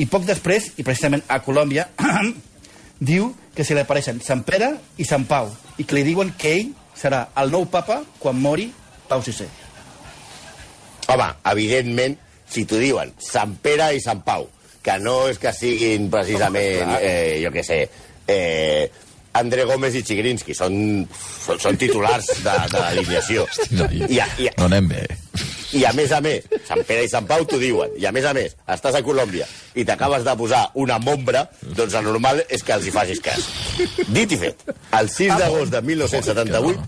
I 0.00 0.06
poc 0.08 0.24
després, 0.24 0.70
i 0.80 0.86
precisament 0.86 1.24
a 1.28 1.40
Colòmbia, 1.44 1.88
diu 3.12 3.32
que 3.52 3.64
se 3.66 3.76
li 3.76 3.82
apareixen 3.82 4.22
Sant 4.24 4.44
Pere 4.46 4.70
i 4.96 5.04
Sant 5.04 5.26
Pau, 5.28 5.50
i 5.76 5.84
que 5.84 5.98
li 5.98 6.06
diuen 6.06 6.32
que 6.38 6.54
ell 6.60 6.72
serà 6.96 7.26
el 7.42 7.52
nou 7.52 7.66
papa 7.70 8.00
quan 8.22 8.40
mori 8.40 8.70
Pau 9.10 9.20
VI. 9.24 9.48
Home, 11.12 11.28
evidentment, 11.52 12.16
si 12.48 12.64
t'ho 12.68 12.80
diuen 12.80 13.12
Sant 13.20 13.56
Pere 13.62 13.90
i 13.96 14.00
Sant 14.00 14.22
Pau, 14.24 14.48
que 14.82 14.98
no 15.02 15.26
és 15.30 15.38
que 15.38 15.52
siguin 15.54 16.08
precisament, 16.10 16.96
eh, 16.98 17.40
jo 17.44 17.52
què 17.54 17.64
sé, 17.66 17.82
eh, 18.32 18.88
André 19.38 19.64
Gómez 19.64 19.94
i 19.96 20.02
Chigrinsky, 20.04 20.54
són, 20.56 20.74
són, 21.14 21.60
són 21.60 21.78
titulars 21.80 22.28
de, 22.42 22.56
de 22.72 22.80
l'alineació. 22.80 23.46
No, 23.76 23.88
i, 23.92 24.04
I, 24.18 24.50
no 24.58 24.68
anem 24.68 24.90
bé. 24.92 25.06
I 25.72 25.84
a 25.88 25.92
més 25.96 26.10
a 26.12 26.20
més, 26.20 26.44
Sant 26.68 26.82
Pere 26.88 27.04
i 27.06 27.08
Sant 27.08 27.24
Pau 27.26 27.44
t'ho 27.48 27.56
diuen, 27.60 27.94
i 27.96 28.04
a 28.06 28.12
més 28.12 28.24
a 28.28 28.34
més, 28.36 28.52
estàs 28.74 28.94
a 28.98 29.02
Colòmbia 29.04 29.46
i 29.74 29.84
t'acabes 29.88 30.24
de 30.26 30.34
posar 30.36 30.66
una 30.74 30.98
mombra, 31.00 31.46
doncs 31.62 31.94
el 31.96 32.04
normal 32.04 32.42
és 32.48 32.62
que 32.62 32.74
els 32.76 32.86
hi 32.86 32.92
facis 32.92 33.20
cas. 33.24 33.46
Dit 34.08 34.32
i 34.36 34.40
fet, 34.42 34.66
el 34.98 35.08
6 35.08 35.32
d'agost 35.40 35.72
de 35.72 35.80
1978 35.80 36.82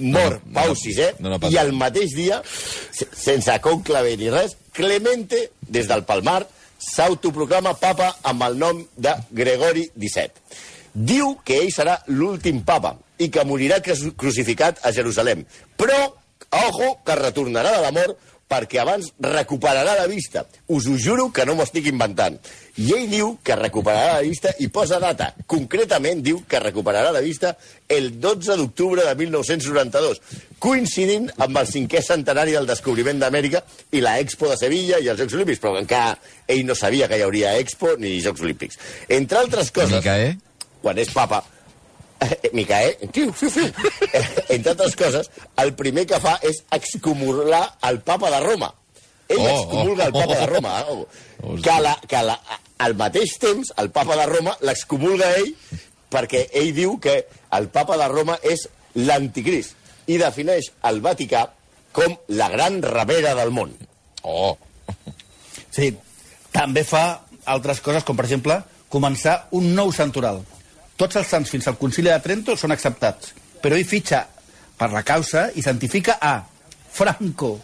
mor 0.00 0.30
No, 0.30 0.30
no, 0.30 0.54
Pau 0.54 0.68
no, 0.70 0.74
VI 0.80 1.06
no, 1.20 1.28
no 1.34 1.38
passa 1.42 1.52
i 1.52 1.58
el 1.60 1.72
mateix 1.76 2.14
dia, 2.16 2.40
se- 2.46 3.08
sense 3.12 3.56
conclave 3.60 4.14
ni 4.16 4.30
res, 4.32 4.56
Clemente, 4.72 5.50
des 5.68 5.86
del 5.90 6.04
Palmar, 6.08 6.46
s'autoproclama 6.80 7.74
papa 7.78 8.14
amb 8.30 8.42
el 8.46 8.56
nom 8.58 8.80
de 8.96 9.12
Gregori 9.36 9.86
XVII. 9.98 10.30
Diu 10.94 11.34
que 11.44 11.58
ell 11.62 11.70
serà 11.74 11.98
l'últim 12.08 12.62
papa 12.66 12.94
i 13.20 13.28
que 13.30 13.44
morirà 13.44 13.80
cru- 13.84 14.14
crucificat 14.16 14.80
a 14.86 14.90
Jerusalem. 14.96 15.44
Però, 15.76 15.98
ojo, 16.50 16.98
que 17.06 17.16
retornarà 17.16 17.76
de 17.76 17.86
la 17.86 17.94
mort 17.94 18.18
perquè 18.50 18.80
abans 18.82 19.12
recuperarà 19.22 19.94
la 19.94 20.08
vista. 20.10 20.42
Us 20.74 20.88
ho 20.90 20.96
juro 20.98 21.28
que 21.32 21.44
no 21.46 21.54
m'ho 21.54 21.62
estic 21.62 21.86
inventant. 21.86 22.40
I 22.82 22.90
ell 22.96 23.06
diu 23.10 23.28
que 23.46 23.54
recuperarà 23.54 24.16
la 24.16 24.24
vista 24.26 24.50
i 24.58 24.66
posa 24.74 24.98
data. 25.02 25.30
Concretament 25.46 26.22
diu 26.26 26.42
que 26.50 26.58
recuperarà 26.62 27.12
la 27.14 27.22
vista 27.22 27.52
el 27.88 28.10
12 28.20 28.56
d'octubre 28.58 29.06
de 29.06 29.14
1992, 29.22 30.18
coincidint 30.58 31.30
amb 31.38 31.62
el 31.62 31.70
cinquè 31.70 32.02
centenari 32.02 32.56
del 32.58 32.66
descobriment 32.66 33.22
d'Amèrica 33.22 33.62
i 33.94 34.02
la 34.02 34.18
Expo 34.22 34.50
de 34.50 34.58
Sevilla 34.58 34.98
i 34.98 35.08
els 35.12 35.22
Jocs 35.22 35.38
Olímpics, 35.38 35.62
però 35.62 35.78
encara 35.78 36.18
ell 36.50 36.66
no 36.66 36.74
sabia 36.74 37.08
que 37.08 37.20
hi 37.20 37.26
hauria 37.26 37.54
Expo 37.62 37.94
ni 38.02 38.18
Jocs 38.24 38.42
Olímpics. 38.42 38.82
Entre 39.08 39.38
altres 39.38 39.70
coses 39.70 40.00
Micaé? 40.00 40.34
quan 40.82 40.98
és 40.98 41.10
papa, 41.14 41.44
eh, 42.20 42.50
Micaé, 42.52 42.96
fiu, 43.12 43.32
fiu, 43.32 43.50
fiu. 43.50 43.68
Eh, 44.12 44.24
entre 44.56 44.74
altres 44.74 44.96
coses, 44.96 45.30
el 45.62 45.74
primer 45.78 46.06
que 46.10 46.20
fa 46.22 46.36
és 46.46 46.62
excomulgar 46.76 47.62
el 47.88 48.00
papa 48.06 48.30
de 48.32 48.40
Roma. 48.44 48.72
Ell 49.30 49.38
Oh, 49.38 49.46
oh, 49.46 49.50
excomulga 49.60 50.06
el 50.08 50.12
papa 50.12 50.34
de 50.34 50.46
Roma. 50.46 50.74
Oh. 50.90 51.06
Que, 51.62 51.76
la, 51.80 51.94
que 52.08 52.22
la, 52.26 52.38
al 52.82 52.96
mateix 52.98 53.36
temps, 53.38 53.72
el 53.78 53.90
papa 53.94 54.16
de 54.18 54.26
Roma 54.26 54.56
l'excomulga 54.66 55.30
ell 55.38 55.52
perquè 56.10 56.48
ell 56.58 56.72
diu 56.74 56.96
que 56.98 57.20
el 57.56 57.68
papa 57.70 57.96
de 58.00 58.08
Roma 58.10 58.38
és 58.42 58.66
l'anticrist 58.98 59.76
i 60.10 60.18
defineix 60.18 60.72
el 60.90 60.98
Vaticà 61.04 61.44
com 61.94 62.16
la 62.34 62.48
gran 62.50 62.80
ramera 62.82 63.36
del 63.38 63.54
món. 63.54 63.70
Oh, 64.26 64.56
Sí, 65.70 65.92
També 66.50 66.82
fa 66.82 67.20
altres 67.46 67.78
coses, 67.80 68.02
com 68.02 68.16
per 68.18 68.26
exemple 68.26 68.56
començar 68.90 69.36
un 69.54 69.68
nou 69.76 69.92
santoral. 69.94 70.40
Tots 71.00 71.16
els 71.16 71.30
sants 71.32 71.48
fins 71.48 71.66
al 71.70 71.78
concili 71.80 72.10
de 72.12 72.18
Trento 72.20 72.56
són 72.60 72.74
acceptats, 72.74 73.32
però 73.62 73.76
ell 73.78 73.88
fitxa 73.88 74.26
per 74.76 74.90
la 74.92 75.00
causa 75.06 75.46
i 75.56 75.64
santifica 75.64 76.18
a 76.20 76.34
Franco, 76.92 77.54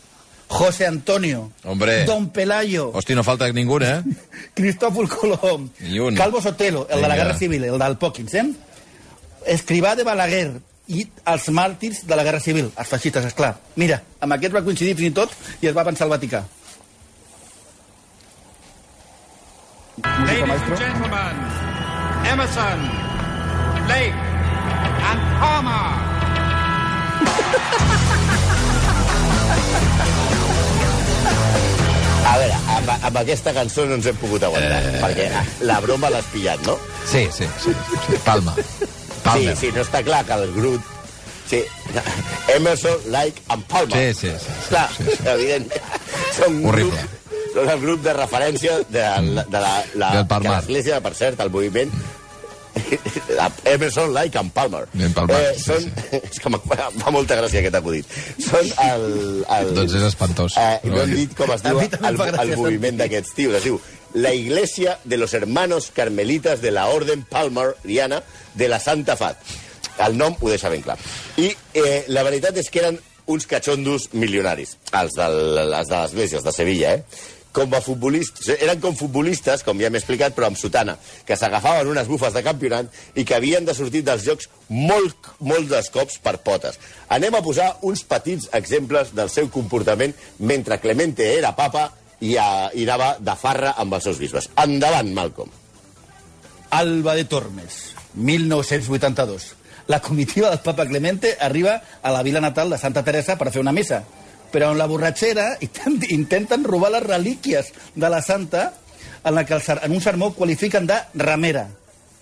José 0.48 0.86
Antonio, 0.86 1.50
Hombre. 1.64 2.04
Don 2.08 2.30
Pelayo, 2.30 2.92
Hosti, 2.94 3.14
no 3.18 3.24
falta 3.26 3.48
ningú, 3.52 3.76
eh? 3.82 4.00
Cristófol 4.56 5.08
Colom. 5.08 5.68
Calvo 6.16 6.40
Sotelo, 6.40 6.86
el 6.88 7.02
de 7.02 7.02
la 7.02 7.14
Vinga. 7.14 7.24
Guerra 7.24 7.38
Civil, 7.38 7.64
el 7.64 7.78
del 7.78 7.98
Pòquins, 7.98 8.34
eh? 8.34 8.46
Escrivà 9.52 9.94
de 9.98 10.06
Balaguer 10.06 10.46
i 10.88 11.02
els 11.26 11.48
màrtirs 11.50 12.04
de 12.06 12.16
la 12.16 12.24
Guerra 12.24 12.40
Civil, 12.40 12.70
els 12.72 12.88
feixistes, 12.88 13.26
esclar. 13.26 13.56
Mira, 13.76 14.00
amb 14.20 14.32
aquest 14.38 14.54
va 14.54 14.62
coincidir 14.64 14.94
fins 14.96 15.10
i 15.10 15.16
tot 15.18 15.34
i 15.60 15.68
es 15.68 15.76
va 15.76 15.84
pensar 15.84 16.06
al 16.06 16.14
Vaticà. 16.14 16.44
Música, 19.96 20.46
maestro. 20.46 20.76
gentlemen, 20.76 21.36
Emerson, 22.32 23.05
Lake, 23.88 24.12
and 25.08 25.20
Palmer. 25.40 25.86
A 32.26 32.34
veure, 32.40 32.56
amb, 32.74 32.90
amb 33.06 33.18
aquesta 33.22 33.52
cançó 33.54 33.84
no 33.86 33.96
ens 33.98 34.06
hem 34.10 34.16
pogut 34.20 34.42
aguantar, 34.46 34.80
eh... 34.90 34.98
perquè 35.02 35.26
la 35.68 35.76
broma 35.84 36.10
l'has 36.12 36.26
pillat, 36.32 36.62
no? 36.66 36.74
Sí, 37.06 37.22
sí, 37.32 37.46
sí. 37.62 37.72
sí. 38.06 38.18
Palma. 38.26 38.54
Palmer. 39.24 39.54
Sí, 39.56 39.68
sí, 39.68 39.72
no 39.76 39.84
està 39.86 40.02
clar 40.06 40.24
que 40.26 40.34
el 40.40 40.50
grup... 40.56 40.92
Sí, 41.46 41.60
Emerson, 42.56 42.96
Like 43.14 43.44
and 43.54 43.62
Palmer. 43.70 44.00
Sí, 44.12 44.26
sí, 44.26 44.32
sí, 44.42 44.50
sí, 44.50 44.68
Clar, 44.72 44.88
sí, 44.96 45.04
sí. 45.12 45.28
evidentment. 45.30 46.02
Són 46.34 46.58
Horrible. 46.66 47.04
Grup, 47.04 47.52
són 47.54 47.70
el 47.72 47.80
grup 47.84 48.02
de 48.04 48.14
referència 48.18 48.80
de, 48.90 49.04
la- 49.30 49.46
de 49.46 49.60
la, 49.62 49.74
la, 50.02 50.10
Del 50.18 50.26
Palmar. 50.32 50.42
que 50.42 50.56
l'Església, 50.56 50.98
per 51.06 51.14
cert, 51.16 51.38
el 51.46 51.52
moviment 51.54 51.94
Emerson, 53.64 54.12
Like 54.14 54.38
and 54.38 54.52
Palmer. 54.52 54.86
Ben 54.92 55.12
Palmar, 55.14 55.40
Eh, 55.40 55.54
sí, 55.56 55.64
són, 55.64 55.90
És 56.30 56.40
que 56.42 56.52
fa, 56.52 57.10
molta 57.14 57.38
gràcia 57.40 57.62
aquest 57.62 57.78
acudit. 57.80 58.16
Són 58.44 58.70
el... 58.84 59.06
el 59.58 59.74
Doncs 59.76 59.96
és 59.98 60.06
espantós. 60.10 60.56
Eh, 60.60 60.80
no 60.90 61.02
hem 61.02 61.14
dit 61.16 61.36
com 61.38 61.52
es 61.54 61.64
diu 61.64 61.80
el, 61.80 62.22
el 62.28 62.54
moviment 62.56 63.00
d'aquests 63.02 63.36
tios. 63.36 63.58
Es 63.58 63.66
diu 63.66 63.80
la 64.16 64.32
Iglesia 64.34 64.98
de 65.04 65.18
los 65.20 65.34
Hermanos 65.34 65.90
Carmelitas 65.94 66.62
de 66.62 66.70
la 66.70 66.86
Orden 66.88 67.24
Palmariana 67.28 68.22
de 68.54 68.68
la 68.68 68.80
Santa 68.80 69.16
Fat. 69.16 69.36
El 70.06 70.16
nom 70.16 70.36
ho 70.40 70.52
deixa 70.52 70.70
ben 70.72 70.84
clar. 70.84 70.98
I 71.40 71.50
eh, 71.74 72.04
la 72.12 72.24
veritat 72.26 72.56
és 72.60 72.68
que 72.72 72.84
eren 72.84 73.00
uns 73.26 73.48
catxondos 73.50 74.10
milionaris, 74.14 74.76
els, 74.94 75.16
del, 75.18 75.58
els 75.66 75.88
de 75.90 75.96
l'Església, 75.96 76.38
els 76.38 76.46
de 76.46 76.52
Sevilla, 76.54 76.92
eh? 76.94 77.24
Com 77.56 77.72
a 77.72 77.80
futbolistes, 77.80 78.50
eren 78.60 78.80
com 78.82 78.96
futbolistes, 78.96 79.62
com 79.64 79.80
ja 79.80 79.88
m'he 79.88 80.00
explicat, 80.02 80.34
però 80.36 80.50
amb 80.50 80.60
sotana, 80.60 80.98
que 81.24 81.38
s'agafaven 81.40 81.88
unes 81.88 82.08
bufes 82.10 82.34
de 82.36 82.42
campionat 82.44 82.92
i 83.16 83.24
que 83.24 83.36
havien 83.38 83.64
de 83.64 83.74
sortir 83.76 84.02
dels 84.04 84.26
jocs 84.26 84.50
molt, 84.68 85.30
molt 85.40 85.70
dels 85.70 85.88
cops 85.94 86.18
per 86.20 86.36
potes. 86.44 86.76
Anem 87.16 87.38
a 87.38 87.44
posar 87.44 87.70
uns 87.88 88.04
petits 88.04 88.50
exemples 88.58 89.14
del 89.16 89.32
seu 89.32 89.48
comportament 89.52 90.12
mentre 90.38 90.80
Clemente 90.82 91.30
era 91.38 91.54
papa 91.56 91.88
i, 92.20 92.36
a, 92.36 92.68
i 92.76 92.84
anava 92.84 93.14
de 93.20 93.36
farra 93.40 93.72
amb 93.80 93.96
els 93.96 94.04
seus 94.10 94.20
bisbes. 94.20 94.50
Endavant, 94.60 95.14
Malcolm. 95.16 95.52
Alba 96.76 97.14
de 97.16 97.24
Tormes, 97.24 97.80
1982. 98.14 99.54
La 99.88 100.02
comitiva 100.02 100.50
del 100.50 100.60
papa 100.60 100.84
Clemente 100.84 101.36
arriba 101.40 101.80
a 102.02 102.12
la 102.12 102.22
vila 102.26 102.42
natal 102.42 102.68
de 102.70 102.78
Santa 102.78 103.04
Teresa 103.06 103.38
per 103.38 103.52
fer 103.54 103.62
una 103.64 103.72
missa. 103.72 104.02
Però 104.52 104.70
en 104.72 104.78
la 104.78 104.86
borratxera 104.86 105.56
intent- 105.66 106.10
intenten 106.10 106.64
robar 106.64 106.92
les 106.94 107.02
relíquies 107.06 107.72
de 107.94 108.10
la 108.10 108.22
santa 108.22 108.72
en 109.24 109.34
la 109.34 109.44
que 109.44 109.54
el 109.54 109.62
en 109.82 109.92
un 109.92 110.00
sermó 110.00 110.32
qualifiquen 110.34 110.86
de 110.86 111.00
ramera. 111.14 111.68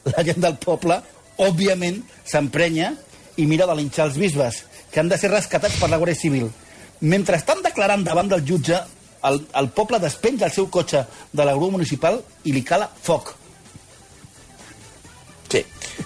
La 0.05 0.25
gent 0.25 0.41
del 0.41 0.57
poble, 0.57 1.01
òbviament, 1.37 2.03
s'emprenya 2.25 2.95
i 3.37 3.47
mira 3.47 3.67
de 3.67 3.75
linxar 3.77 4.07
els 4.09 4.17
bisbes, 4.21 4.65
que 4.91 5.01
han 5.01 5.09
de 5.09 5.19
ser 5.19 5.31
rescatats 5.33 5.77
per 5.81 5.89
la 5.91 5.99
Guàrdia 5.99 6.17
Civil. 6.17 6.51
Mentre 7.01 7.37
estan 7.37 7.61
declarant 7.65 8.05
davant 8.07 8.29
del 8.31 8.45
jutge, 8.47 8.79
el, 9.25 9.41
el 9.57 9.69
poble 9.75 9.99
despenja 10.01 10.47
el 10.47 10.53
seu 10.53 10.69
cotxe 10.71 11.05
de 11.33 11.45
la 11.45 11.55
grua 11.57 11.73
municipal 11.75 12.21
i 12.45 12.53
li 12.53 12.63
cala 12.63 12.89
foc. 13.03 13.35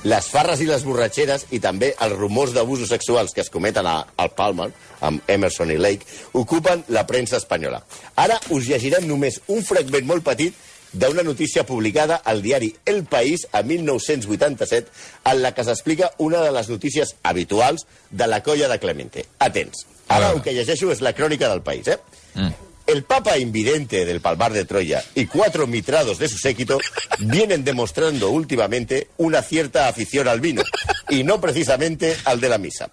Les 0.08 0.28
farres 0.30 0.60
i 0.62 0.68
les 0.68 0.84
borratxeres 0.86 1.46
i 1.54 1.60
també 1.62 1.92
els 2.04 2.16
rumors 2.16 2.54
d'abusos 2.54 2.90
sexuals 2.92 3.34
que 3.34 3.42
es 3.44 3.50
cometen 3.50 3.86
a, 3.86 4.00
al 4.16 4.32
Palmer, 4.36 4.70
amb 5.00 5.22
Emerson 5.30 5.72
i 5.74 5.78
Lake, 5.80 6.06
ocupen 6.38 6.84
la 6.94 7.06
premsa 7.06 7.38
espanyola. 7.40 7.82
Ara 8.16 8.38
us 8.54 8.68
llegirem 8.68 9.06
només 9.08 9.40
un 9.48 9.64
fragment 9.66 10.06
molt 10.08 10.26
petit 10.26 10.56
d'una 10.92 11.22
notícia 11.22 11.66
publicada 11.66 12.16
al 12.24 12.40
diari 12.42 12.74
El 12.86 13.04
País 13.04 13.46
a 13.52 13.62
1987 13.62 14.88
en 15.24 15.42
la 15.42 15.52
que 15.52 15.64
s'explica 15.64 16.12
una 16.18 16.40
de 16.40 16.52
les 16.52 16.70
notícies 16.72 17.16
habituals 17.22 17.86
de 18.10 18.26
la 18.26 18.42
colla 18.42 18.68
de 18.68 18.78
Clemente. 18.78 19.26
Atents. 19.38 19.86
Ara 20.08 20.32
el 20.32 20.40
que 20.40 20.56
llegeixo 20.56 20.88
és 20.92 21.04
la 21.04 21.12
crònica 21.12 21.50
del 21.52 21.60
País, 21.62 21.88
eh? 21.92 21.98
Mm. 22.34 22.67
El 22.88 23.04
Papa 23.04 23.36
invidente 23.36 24.06
del 24.06 24.22
Palmar 24.22 24.54
de 24.54 24.64
Troya 24.64 25.04
y 25.14 25.26
cuatro 25.26 25.66
mitrados 25.66 26.18
de 26.18 26.26
su 26.26 26.38
séquito 26.38 26.78
vienen 27.18 27.62
demostrando 27.62 28.30
últimamente 28.30 29.08
una 29.18 29.42
cierta 29.42 29.88
afición 29.88 30.26
al 30.26 30.40
vino, 30.40 30.62
y 31.10 31.22
no 31.22 31.38
precisamente 31.38 32.16
al 32.24 32.40
de 32.40 32.48
la 32.48 32.56
misa. 32.56 32.88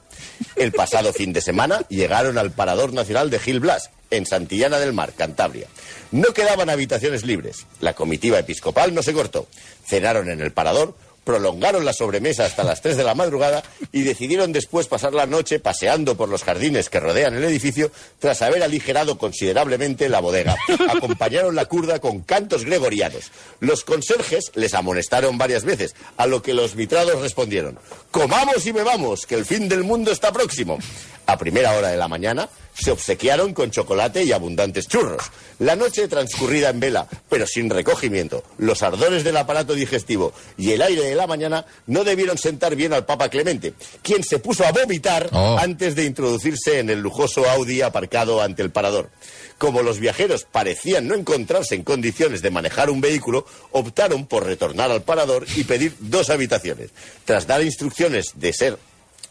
El 0.58 0.74
pasado 0.74 1.14
fin 1.14 1.32
de 1.32 1.40
semana 1.40 1.86
llegaron 1.88 2.38
al 2.38 2.52
Parador 2.52 2.92
Nacional 2.92 3.30
de 3.30 3.40
Gil 3.40 3.62
Blas, 3.62 3.90
en 4.12 4.26
Santillana 4.26 4.80
del 4.80 4.92
Mar, 4.92 5.14
Cantabria. 5.16 5.68
No 6.12 6.34
quedaban 6.34 6.70
habitaciones 6.70 7.24
libres. 7.24 7.66
La 7.80 7.94
comitiva 7.94 8.38
episcopal 8.38 8.94
no 8.94 9.02
se 9.02 9.14
cortó. 9.14 9.48
Cenaron 9.88 10.30
en 10.30 10.42
el 10.42 10.52
Parador, 10.52 10.98
prolongaron 11.26 11.84
la 11.84 11.92
sobremesa 11.92 12.46
hasta 12.46 12.64
las 12.64 12.82
3 12.82 12.96
de 12.96 13.04
la 13.04 13.16
madrugada 13.16 13.64
y 13.92 14.04
decidieron 14.04 14.54
después 14.54 14.88
pasar 14.88 15.14
la 15.14 15.26
noche 15.26 15.60
paseando 15.60 16.16
por 16.16 16.30
los 16.30 16.44
jardines 16.44 16.90
que 16.90 17.02
rodean 17.02 17.36
el 17.36 17.44
edificio 17.44 17.92
tras 18.20 18.42
haber 18.42 18.64
aligerado 18.64 19.18
considerablemente 19.18 20.08
la 20.08 20.22
bodega. 20.22 20.56
Acompañaron 20.90 21.56
la 21.56 21.66
curda 21.66 22.00
con 22.00 22.22
cantos 22.22 22.64
gregorianos. 22.64 23.32
Los 23.60 23.84
conserjes 23.84 24.52
les 24.56 24.74
amonestaron 24.74 25.38
varias 25.38 25.66
veces, 25.66 25.96
a 26.16 26.28
lo 26.28 26.42
que 26.42 26.54
los 26.54 26.76
mitrados 26.76 27.20
respondieron, 27.22 27.80
comamos 28.12 28.66
y 28.66 28.72
bebamos, 28.72 29.26
que 29.26 29.36
el 29.36 29.46
fin 29.46 29.68
del 29.68 29.84
mundo 29.84 30.12
está 30.12 30.32
próximo. 30.32 30.78
A 31.26 31.38
primera 31.40 31.74
hora 31.74 31.90
de 31.90 31.98
la 31.98 32.08
mañana 32.08 32.48
se 32.78 32.92
obsequiaron 32.92 33.54
con 33.54 33.72
chocolate 33.72 34.24
y 34.24 34.32
abundantes 34.32 34.88
churros. 34.88 35.24
La 35.60 35.76
noche 35.76 36.08
transcurrida 36.08 36.70
en 36.70 36.80
vela, 36.82 37.08
pero 37.30 37.48
sin 37.48 37.70
recogimiento, 37.70 38.44
los 38.58 38.84
ardores 38.84 39.24
del 39.24 39.38
aparato 39.38 39.74
digestivo 39.74 40.34
y 40.58 40.72
el 40.72 40.82
aire 40.82 41.04
de 41.04 41.16
la 41.16 41.28
mañana 41.28 41.66
no 41.88 42.04
debieron 42.04 42.38
sentar 42.38 42.76
bien 42.76 42.92
al 42.94 43.06
Papa 43.06 43.30
Clemente, 43.30 43.74
quien 44.02 44.24
se 44.24 44.40
puso 44.40 44.66
a 44.66 44.72
vomitar 44.72 45.30
Oh. 45.32 45.58
antes 45.60 45.96
de 45.96 46.04
introducirse 46.06 46.80
en 46.80 46.90
el 46.90 47.00
lujoso 47.00 47.50
Audi 47.50 47.82
aparcado 47.82 48.42
ante 48.42 48.62
el 48.62 48.70
parador. 48.72 49.10
Como 49.58 49.82
los 49.82 50.00
viajeros 50.00 50.46
parecían 50.52 51.08
no 51.08 51.16
encontrarse 51.16 51.76
en 51.76 51.84
condiciones 51.84 52.42
de 52.42 52.52
manejar 52.52 52.90
un 52.90 53.00
vehículo, 53.00 53.46
optaron 53.72 54.26
por 54.28 54.46
retornar 54.46 54.92
al 54.92 55.04
parador 55.04 55.46
y 55.56 55.64
pedir 55.64 55.96
dos 56.00 56.30
habitaciones. 56.30 56.90
Tras 57.24 57.48
dar 57.48 57.64
instrucciones 57.64 58.32
de 58.36 58.52
ser 58.52 58.78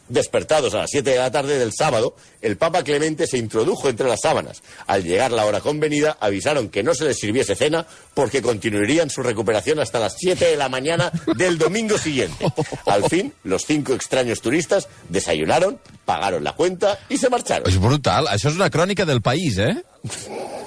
Despertados 0.07 0.73
a 0.75 0.79
las 0.79 0.91
7 0.91 1.09
de 1.09 1.17
la 1.17 1.31
tarde 1.31 1.57
del 1.57 1.71
sábado, 1.73 2.15
el 2.41 2.57
Papa 2.57 2.83
Clemente 2.83 3.25
se 3.25 3.37
introdujo 3.39 3.89
entre 3.89 4.07
las 4.07 4.21
sábanas. 4.21 4.61
Al 4.85 5.03
llegar 5.03 5.31
la 5.31 5.45
hora 5.45 5.61
convenida, 5.61 6.15
avisaron 6.19 6.69
que 6.69 6.83
no 6.83 6.93
se 6.93 7.05
les 7.05 7.17
sirviese 7.17 7.55
cena 7.55 7.87
porque 8.13 8.41
continuarían 8.43 9.09
su 9.09 9.23
recuperación 9.23 9.79
hasta 9.79 9.99
las 9.99 10.15
7 10.19 10.45
de 10.45 10.57
la 10.57 10.69
mañana 10.69 11.11
del 11.35 11.57
domingo 11.57 11.97
siguiente. 11.97 12.45
Al 12.85 13.03
fin, 13.09 13.33
los 13.43 13.65
cinco 13.65 13.93
extraños 13.93 14.41
turistas 14.41 14.87
desayunaron, 15.09 15.79
pagaron 16.05 16.43
la 16.43 16.53
cuenta 16.53 16.99
y 17.09 17.17
se 17.17 17.29
marcharon. 17.29 17.67
És 17.67 17.79
brutal. 17.81 18.27
Això 18.29 18.49
és 18.51 18.55
una 18.59 18.69
crònica 18.69 19.05
del 19.09 19.21
país, 19.25 19.57
eh? 19.57 19.73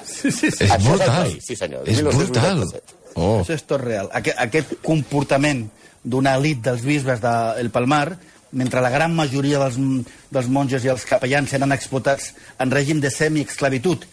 Sí, 0.04 0.32
sí, 0.32 0.50
sí. 0.50 0.64
És 0.64 0.70
Això 0.72 0.78
és 0.80 0.84
brutal. 0.88 1.22
país, 1.28 1.44
sí, 1.46 1.54
senyor, 1.54 1.88
És 1.88 2.02
brutal. 2.02 2.58
1987. 2.58 2.94
Oh. 3.14 3.40
Això 3.44 3.54
és 3.54 3.62
tot 3.70 3.80
real. 3.80 4.10
Aquest, 4.18 4.38
aquest 4.42 4.74
comportament 4.82 5.68
d'una 6.02 6.34
elit 6.38 6.60
dels 6.64 6.82
bisbes 6.86 7.20
del 7.22 7.70
Palmar, 7.70 8.16
mentre 8.52 8.80
la 8.80 8.90
gran 8.90 9.14
majoria 9.14 9.60
dels, 9.60 9.76
dels 10.30 10.48
monges 10.48 10.84
i 10.84 10.92
els 10.92 11.04
capellans 11.08 11.52
eren 11.52 11.74
explotats 11.74 12.32
en 12.58 12.72
règim 12.72 13.00
de 13.00 13.10
semi-esclavitud, 13.12 14.06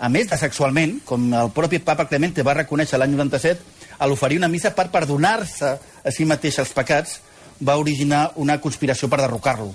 a 0.00 0.08
més 0.08 0.30
de 0.30 0.36
sexualment, 0.40 1.00
com 1.04 1.26
el 1.36 1.50
propi 1.52 1.78
papa 1.84 2.06
Clemente 2.08 2.44
va 2.46 2.56
reconèixer 2.56 2.98
l'any 2.98 3.12
97, 3.12 3.60
a 4.00 4.06
l'oferir 4.08 4.38
una 4.40 4.48
missa 4.48 4.72
per 4.72 4.88
perdonar-se 4.88 5.74
a 5.76 6.12
si 6.14 6.24
mateix 6.24 6.56
els 6.62 6.72
pecats, 6.72 7.18
va 7.60 7.76
originar 7.76 8.30
una 8.40 8.56
conspiració 8.64 9.10
per 9.12 9.20
derrocar-lo. 9.20 9.74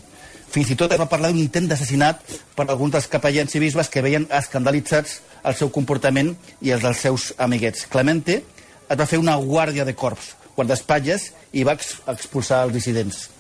Fins 0.50 0.72
i 0.72 0.78
tot 0.80 0.94
es 0.94 1.02
va 1.02 1.10
parlar 1.12 1.30
d'un 1.30 1.42
intent 1.42 1.68
d'assassinat 1.70 2.24
per 2.58 2.66
alguns 2.66 2.96
dels 2.96 3.10
capellans 3.12 3.54
i 3.54 3.62
bisbes 3.62 3.92
que 3.92 4.02
veien 4.02 4.26
escandalitzats 4.34 5.20
el 5.46 5.58
seu 5.60 5.70
comportament 5.70 6.34
i 6.66 6.74
els 6.74 6.86
dels 6.86 7.06
seus 7.06 7.30
amiguets. 7.38 7.86
Clemente 7.92 8.42
es 8.42 8.98
va 8.98 9.10
fer 9.10 9.22
una 9.22 9.38
guàrdia 9.38 9.86
de 9.86 9.94
corps, 9.94 10.34
guardaespatlles, 10.56 11.32
i 11.54 11.66
va 11.68 11.78
ex 11.78 12.00
expulsar 12.10 12.64
els 12.66 12.74
dissidents. 12.80 13.35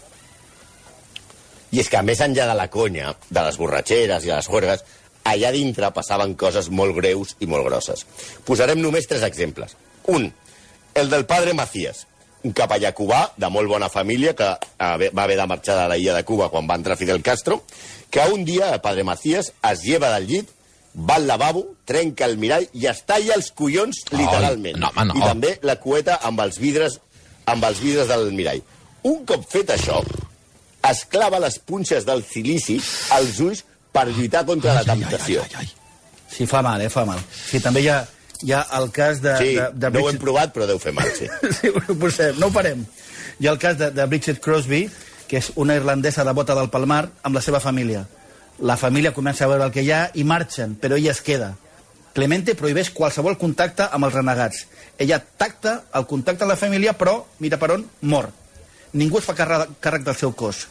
I 1.75 1.81
és 1.83 1.89
que, 1.91 1.99
més 2.07 2.21
enllà 2.23 2.45
de 2.47 2.55
la 2.55 2.69
conya, 2.71 3.11
de 3.27 3.41
les 3.43 3.57
borratxeres 3.59 4.23
i 4.23 4.31
de 4.31 4.37
les 4.37 4.47
juergues, 4.47 4.83
allà 5.27 5.51
dintre 5.51 5.91
passaven 5.91 6.35
coses 6.39 6.69
molt 6.71 6.95
greus 6.95 7.35
i 7.43 7.49
molt 7.51 7.65
grosses. 7.67 8.05
Posarem 8.47 8.79
només 8.79 9.09
tres 9.09 9.25
exemples. 9.27 9.75
Un, 10.13 10.29
el 10.95 11.09
del 11.11 11.25
padre 11.27 11.55
Macías, 11.57 12.05
un 12.45 12.53
capellà 12.55 12.93
cubà 12.95 13.25
de 13.41 13.49
molt 13.49 13.67
bona 13.67 13.89
família 13.89 14.35
que 14.37 14.47
eh, 14.53 15.09
va 15.09 15.23
haver 15.25 15.37
de 15.39 15.47
marxar 15.49 15.79
de 15.81 15.87
la 15.89 15.97
illa 15.97 16.13
de 16.15 16.23
Cuba 16.23 16.51
quan 16.53 16.69
va 16.69 16.77
entrar 16.77 16.97
Fidel 16.99 17.23
Castro, 17.25 17.63
que 18.09 18.27
un 18.31 18.45
dia 18.45 18.71
el 18.73 18.81
padre 18.85 19.03
Macías 19.03 19.51
es 19.71 19.81
lleva 19.83 20.13
del 20.13 20.27
llit, 20.29 20.51
va 20.95 21.17
al 21.17 21.27
lavabo, 21.27 21.65
trenca 21.83 22.29
el 22.29 22.37
mirall 22.37 22.69
i 22.71 22.85
es 22.87 23.01
talla 23.03 23.35
els 23.35 23.49
collons 23.51 24.05
literalment. 24.13 24.77
no, 24.79 24.93
home, 24.93 25.09
no. 25.09 25.17
I 25.17 25.25
també 25.25 25.57
la 25.65 25.75
cueta 25.81 26.21
amb 26.23 26.39
els 26.45 26.61
vidres 26.61 27.01
amb 27.45 27.65
els 27.65 27.81
vidres 27.81 28.07
del 28.09 28.31
mirall. 28.33 28.61
Un 29.05 29.25
cop 29.25 29.43
fet 29.49 29.69
això, 29.75 29.99
es 30.89 31.05
clava 31.09 31.39
les 31.39 31.57
punxes 31.59 32.05
del 32.05 32.23
silici 32.25 32.79
als 33.15 33.39
ulls 33.43 33.63
per 33.95 34.07
lluitar 34.09 34.45
contra 34.45 34.73
la 34.75 34.83
temptació. 34.83 35.43
Sí, 36.29 36.45
fa 36.49 36.61
mal, 36.65 36.81
eh, 36.81 36.89
fa 36.89 37.05
mal. 37.07 37.19
Sí, 37.31 37.61
també 37.63 37.81
hi 37.85 37.89
ha, 37.89 38.01
hi 38.43 38.51
ha 38.51 38.65
el 38.79 38.89
cas 38.91 39.21
de... 39.23 39.35
Sí, 39.39 39.53
de, 39.55 39.69
de 39.71 39.89
no 39.91 40.01
ho 40.01 40.09
hem 40.09 40.15
Bridget- 40.17 40.23
provat, 40.25 40.53
però 40.55 40.67
deu 40.67 40.79
fer 40.81 40.91
mal, 40.93 41.07
sí. 41.15 41.29
sí, 41.59 41.71
ho 41.71 41.95
posem, 42.01 42.35
no 42.41 42.49
ho 42.49 42.55
farem. 42.55 42.83
Hi 43.39 43.47
ha 43.47 43.53
el 43.55 43.59
cas 43.61 43.77
de, 43.79 43.91
de 43.95 44.05
Bridget 44.11 44.41
Crosby, 44.43 44.85
que 45.29 45.39
és 45.39 45.51
una 45.55 45.75
irlandesa 45.79 46.25
devota 46.27 46.55
del 46.57 46.69
Palmar, 46.73 47.05
amb 47.23 47.35
la 47.39 47.41
seva 47.41 47.59
família. 47.63 48.03
La 48.59 48.75
família 48.79 49.13
comença 49.15 49.45
a 49.45 49.51
veure 49.51 49.65
el 49.67 49.71
que 49.75 49.83
hi 49.83 49.91
ha 49.91 50.09
i 50.15 50.23
marxen, 50.27 50.75
però 50.79 50.95
ella 50.99 51.11
es 51.15 51.21
queda. 51.23 51.53
Clemente 52.15 52.53
prohibeix 52.55 52.91
qualsevol 52.95 53.35
contacte 53.39 53.87
amb 53.91 54.07
els 54.07 54.13
renegats. 54.15 54.61
Ella 54.99 55.17
tacta 55.19 55.81
el 55.99 56.05
contacte 56.07 56.45
amb 56.45 56.53
la 56.53 56.59
família, 56.59 56.93
però, 56.95 57.17
mira 57.43 57.57
per 57.59 57.73
on, 57.75 57.83
mor. 58.07 58.29
Ningú 58.93 59.17
es 59.19 59.25
fa 59.25 59.33
càrrec, 59.35 60.03
del 60.05 60.15
seu 60.15 60.31
cos. 60.35 60.67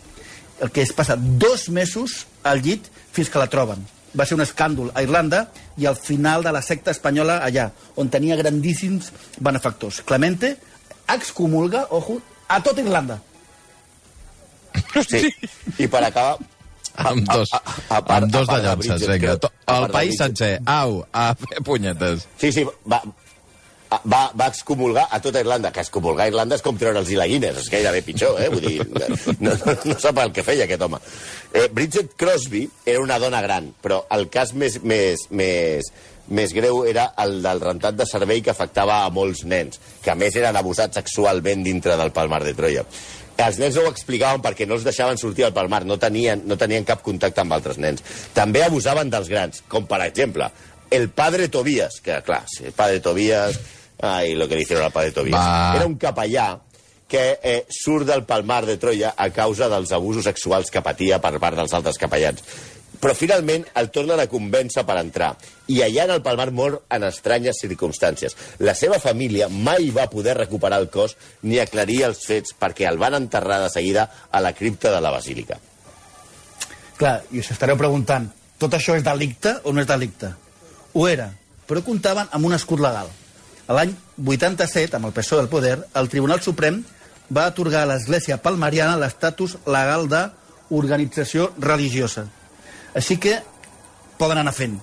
El 0.61 0.71
que 0.71 0.83
es 0.83 0.93
passa 0.93 1.17
dos 1.19 1.69
mesos 1.69 2.27
al 2.45 2.63
llit 2.63 2.87
fins 3.13 3.29
que 3.31 3.39
la 3.39 3.49
troben. 3.51 3.83
Va 4.15 4.25
ser 4.25 4.37
un 4.39 4.45
escàndol 4.45 4.93
a 4.95 5.03
Irlanda 5.03 5.49
i 5.77 5.87
al 5.91 5.97
final 5.99 6.43
de 6.47 6.53
la 6.55 6.63
secta 6.63 6.93
espanyola 6.95 7.41
allà, 7.43 7.71
on 7.97 8.09
tenia 8.09 8.37
grandíssims 8.39 9.11
benefactors. 9.41 10.03
Clemente 10.07 10.57
excomulga, 11.11 11.89
ojo, 11.91 12.21
a 12.49 12.63
tota 12.63 12.81
Irlanda. 12.81 13.19
sí. 15.09 15.29
I 15.79 15.87
per 15.89 16.05
acabar... 16.05 16.37
Amb 16.95 17.27
dos, 17.27 17.51
a- 17.53 17.59
a- 17.59 17.97
a 17.97 18.01
part- 18.07 18.23
amb 18.23 18.31
dos 18.33 18.47
de 18.47 18.59
llances, 18.63 19.07
vinga. 19.11 19.33
El 19.67 19.89
país 19.91 20.15
sencer, 20.17 20.61
au, 20.65 21.01
a 21.11 21.33
fer 21.35 21.59
punyetes. 21.67 22.29
Sí, 22.39 22.53
sí, 22.55 22.63
va, 22.87 23.01
va, 23.91 24.23
va 24.35 24.49
excomulgar 24.49 25.07
a 25.11 25.21
tota 25.23 25.41
Irlanda, 25.41 25.73
que 25.73 25.83
excomulgar 25.85 26.27
a 26.27 26.33
Irlanda 26.33 26.59
és 26.59 26.65
com 26.65 26.79
treure'ls 26.79 27.11
i 27.13 27.19
la 27.19 27.27
Guinness, 27.31 27.65
és 27.65 27.71
gairebé 27.73 28.03
pitjor, 28.07 28.41
eh? 28.43 28.49
Vull 28.53 28.65
dir, 28.65 28.87
no, 29.45 29.55
no, 29.55 29.77
no 29.91 29.99
sap 30.03 30.21
el 30.23 30.33
que 30.35 30.45
feia 30.47 30.67
aquest 30.69 30.83
home. 30.87 31.01
Eh, 31.53 31.69
Bridget 31.73 32.15
Crosby 32.19 32.65
era 32.85 33.05
una 33.05 33.19
dona 33.23 33.43
gran, 33.45 33.71
però 33.83 34.05
el 34.17 34.29
cas 34.33 34.55
més, 34.59 34.81
més, 34.83 35.27
més, 35.31 35.91
més 36.29 36.55
greu 36.57 36.85
era 36.91 37.11
el 37.25 37.41
del 37.45 37.61
rentat 37.63 37.99
de 37.99 38.07
servei 38.09 38.43
que 38.43 38.55
afectava 38.55 39.03
a 39.05 39.13
molts 39.15 39.45
nens, 39.49 39.81
que 40.03 40.13
a 40.13 40.19
més 40.19 40.37
eren 40.41 40.57
abusats 40.57 41.01
sexualment 41.01 41.63
dintre 41.67 41.99
del 42.01 42.15
Palmar 42.17 42.43
de 42.45 42.57
Troia. 42.57 42.87
Els 43.35 43.57
nens 43.59 43.75
no 43.75 43.83
ho 43.83 43.91
explicaven 43.91 44.43
perquè 44.45 44.67
no 44.67 44.77
els 44.77 44.85
deixaven 44.87 45.19
sortir 45.19 45.43
al 45.43 45.55
Palmar, 45.55 45.83
no 45.85 45.97
tenien, 45.99 46.45
no 46.47 46.55
tenien 46.57 46.85
cap 46.87 47.01
contacte 47.03 47.43
amb 47.43 47.57
altres 47.57 47.81
nens. 47.83 48.05
També 48.35 48.63
abusaven 48.63 49.11
dels 49.11 49.31
grans, 49.31 49.65
com 49.69 49.89
per 49.91 50.05
exemple 50.07 50.47
el 50.95 51.09
padre 51.11 51.49
Tobías, 51.49 52.01
que 52.01 52.21
clar, 52.23 52.45
sí, 52.47 52.65
el 52.67 52.73
padre 52.73 53.01
Tobías, 53.01 53.59
ai, 54.01 54.35
lo 54.35 54.49
que 54.49 54.57
le 54.57 54.63
hicieron 54.63 54.85
al 54.85 54.93
padre 54.93 55.13
Tobías. 55.13 55.41
Va. 55.41 55.77
Era 55.77 55.87
un 55.87 55.99
capellà 55.99 56.59
que 57.09 57.39
eh, 57.43 57.67
surt 57.69 58.07
del 58.07 58.25
Palmar 58.25 58.65
de 58.67 58.77
Troia 58.77 59.15
a 59.17 59.29
causa 59.31 59.69
dels 59.69 59.93
abusos 59.93 60.25
sexuals 60.25 60.71
que 60.71 60.83
patia 60.83 61.21
per 61.23 61.37
part 61.39 61.59
dels 61.59 61.75
altres 61.77 61.99
capellans. 62.01 62.43
Però 62.99 63.13
finalment 63.15 63.67
el 63.77 63.91
tornen 63.93 64.23
a 64.23 64.29
convèncer 64.31 64.85
per 64.89 64.97
entrar. 65.01 65.35
I 65.69 65.83
allà 65.85 66.07
en 66.07 66.15
el 66.15 66.23
Palmar 66.25 66.49
mor 66.57 66.79
en 66.95 67.05
estranyes 67.05 67.61
circumstàncies. 67.61 68.37
La 68.65 68.75
seva 68.79 68.99
família 69.03 69.51
mai 69.51 69.91
va 69.93 70.09
poder 70.11 70.39
recuperar 70.39 70.81
el 70.81 70.89
cos 70.91 71.19
ni 71.43 71.61
aclarir 71.61 72.05
els 72.09 72.25
fets 72.25 72.57
perquè 72.59 72.89
el 72.89 72.99
van 73.03 73.19
enterrar 73.19 73.61
de 73.63 73.71
seguida 73.71 74.09
a 74.31 74.41
la 74.41 74.55
cripta 74.55 74.95
de 74.95 75.03
la 75.05 75.13
basílica. 75.13 75.59
Clar, 76.97 77.19
i 77.35 77.43
us 77.43 77.51
estareu 77.53 77.77
preguntant, 77.77 78.31
tot 78.59 78.75
això 78.79 78.95
és 78.97 79.05
delicte 79.05 79.59
o 79.65 79.75
no 79.75 79.83
és 79.83 79.91
delicte? 79.91 80.31
Ho 80.95 81.09
era, 81.11 81.33
però 81.67 81.83
comptaven 81.83 82.29
amb 82.31 82.47
un 82.47 82.55
escut 82.55 82.79
legal. 82.83 83.09
L'any 83.67 83.95
87, 84.23 84.95
amb 84.95 85.09
el 85.09 85.15
PSOE 85.17 85.41
del 85.41 85.51
poder, 85.51 85.77
el 85.99 86.11
Tribunal 86.13 86.43
Suprem 86.45 86.83
va 87.35 87.49
atorgar 87.49 87.83
a 87.83 87.89
l'Església 87.91 88.39
Palmariana 88.39 88.99
l'estatus 89.01 89.57
legal 89.67 90.07
d'organització 90.11 91.51
religiosa. 91.59 92.29
Així 92.95 93.19
que 93.19 93.41
poden 94.21 94.39
anar 94.39 94.55
fent. 94.55 94.77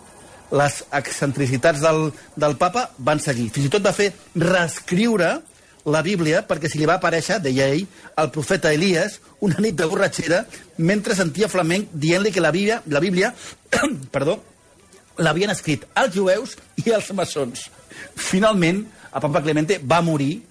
Les 0.52 0.82
excentricitats 1.00 1.80
del, 1.80 2.10
del 2.36 2.58
papa 2.60 2.90
van 3.00 3.24
seguir. 3.24 3.48
Fins 3.56 3.70
i 3.70 3.72
tot 3.72 3.86
va 3.86 3.96
fer 3.96 4.10
reescriure 4.36 5.38
la 5.86 6.04
Bíblia 6.06 6.44
perquè 6.46 6.70
si 6.70 6.78
li 6.82 6.90
va 6.90 7.00
aparèixer, 7.00 7.40
deia 7.42 7.72
ell, 7.72 7.88
el 8.20 8.30
profeta 8.36 8.74
Elias 8.76 9.22
una 9.40 9.64
nit 9.64 9.80
de 9.80 9.88
borratxera 9.90 10.44
mentre 10.78 11.16
sentia 11.18 11.50
flamenc 11.50 11.90
dient-li 11.94 12.36
que 12.36 12.44
la 12.44 12.52
Bíblia, 12.52 12.82
la 12.92 13.00
Bíblia 13.00 13.32
perdó, 14.14 14.42
l'havien 15.22 15.52
escrit 15.54 15.86
els 15.98 16.16
jueus 16.16 16.56
i 16.84 16.92
els 16.92 17.12
maçons. 17.18 17.68
Finalment, 18.16 18.86
el 19.12 19.24
papa 19.24 19.42
Clemente 19.44 19.80
va 19.84 20.02
morir 20.06 20.42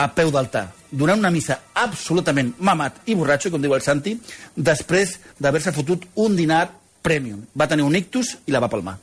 a 0.00 0.08
peu 0.16 0.30
d'altar, 0.32 0.70
donant 0.90 1.20
una 1.20 1.32
missa 1.32 1.58
absolutament 1.76 2.54
mamat 2.58 3.02
i 3.06 3.14
borratxo, 3.18 3.50
com 3.52 3.60
diu 3.60 3.74
el 3.76 3.84
Santi, 3.84 4.14
després 4.56 5.18
d'haver-se 5.38 5.74
fotut 5.76 6.06
un 6.24 6.36
dinar 6.38 6.66
premium. 7.04 7.42
Va 7.56 7.68
tenir 7.68 7.84
un 7.84 7.96
ictus 7.96 8.36
i 8.46 8.54
la 8.54 8.62
va 8.64 8.70
palmar. 8.72 8.96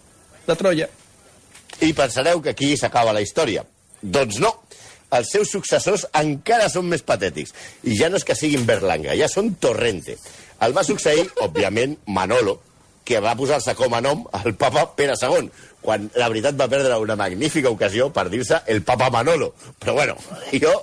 La 0.48 0.56
Troia. 0.58 0.88
I 1.84 1.94
pensareu 1.94 2.42
que 2.42 2.56
aquí 2.56 2.72
s'acaba 2.78 3.14
la 3.14 3.22
història. 3.22 3.66
Doncs 4.02 4.40
no. 4.42 4.54
Els 5.14 5.30
seus 5.32 5.52
successors 5.54 6.04
encara 6.20 6.68
són 6.70 6.90
més 6.92 7.06
patètics. 7.06 7.54
I 7.88 7.96
ja 8.00 8.10
no 8.10 8.18
és 8.20 8.26
que 8.28 8.36
siguin 8.36 8.66
Berlanga, 8.68 9.16
ja 9.16 9.30
són 9.32 9.54
Torrente. 9.62 10.18
El 10.66 10.74
va 10.76 10.84
succeir, 10.84 11.28
òbviament, 11.46 11.96
Manolo, 12.10 12.58
que 13.08 13.22
va 13.24 13.38
posar-se 13.40 13.72
com 13.80 13.94
a 13.96 14.02
nom 14.04 14.26
el 14.44 14.58
papa 14.60 14.84
Pere 14.98 15.16
II, 15.16 15.48
quan 15.80 16.10
la 16.20 16.28
veritat 16.28 16.58
va 16.60 16.68
perdre 16.68 16.98
una 17.00 17.16
magnífica 17.16 17.72
ocasió 17.72 18.10
per 18.12 18.26
dir-se 18.28 18.60
el 18.68 18.82
papa 18.84 19.08
Manolo. 19.14 19.54
Però 19.80 19.96
bueno, 19.96 20.18
jo 20.64 20.74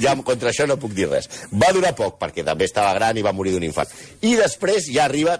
ja 0.00 0.16
contra 0.24 0.48
això 0.48 0.66
no 0.70 0.78
puc 0.80 0.94
dir 0.96 1.10
res. 1.10 1.28
Va 1.52 1.74
durar 1.76 1.92
poc, 1.98 2.16
perquè 2.22 2.46
també 2.46 2.64
estava 2.70 2.94
gran 2.96 3.20
i 3.20 3.26
va 3.26 3.34
morir 3.36 3.52
d'un 3.52 3.68
infant. 3.68 3.90
I 4.24 4.32
després 4.40 4.88
ja 4.88 5.04
arriba, 5.04 5.36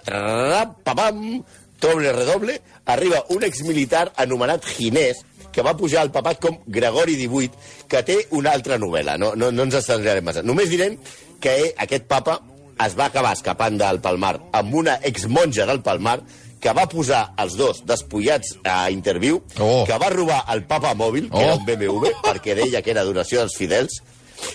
papam, 0.85 1.41
doble 1.81 2.13
redoble, 2.13 2.59
arriba 2.93 3.25
un 3.33 3.43
exmilitar 3.49 4.11
anomenat 4.21 4.69
Ginés, 4.77 5.25
que 5.55 5.63
va 5.63 5.77
pujar 5.79 6.03
al 6.03 6.11
papat 6.11 6.41
com 6.43 6.59
Gregori 6.67 7.15
XVIII, 7.15 7.51
que 7.89 8.03
té 8.05 8.19
una 8.35 8.51
altra 8.53 8.77
novel·la. 8.77 9.15
No, 9.17 9.33
no, 9.39 9.49
no 9.55 9.65
ens 9.65 9.79
estendrem 9.79 10.25
massa. 10.27 10.43
Només 10.43 10.69
direm 10.69 10.99
que 11.41 11.55
aquest 11.79 12.05
papa 12.11 12.41
es 12.83 12.97
va 12.97 13.05
acabar 13.05 13.33
escapant 13.33 13.77
del 13.79 14.01
Palmar 14.01 14.39
amb 14.51 14.73
una 14.75 14.99
exmonja 15.03 15.65
del 15.65 15.81
Palmar 15.81 16.19
que 16.59 16.73
va 16.73 16.87
posar 16.89 17.33
els 17.37 17.53
dos 17.59 17.83
despullats 17.85 18.55
a 18.63 18.89
interviu, 18.89 19.43
Oh. 19.59 19.83
que 19.85 19.97
va 20.01 20.09
robar 20.09 20.43
el 20.49 20.63
papa 20.65 20.95
mòbil, 20.95 21.29
que 21.29 21.37
Oh. 21.37 21.41
era 21.41 21.55
un 21.55 21.65
BMW, 21.65 22.11
perquè 22.23 22.55
deia 22.55 22.81
que 22.81 22.91
era 22.91 23.03
donació 23.03 23.39
dels 23.39 23.55
fidels, 23.55 24.01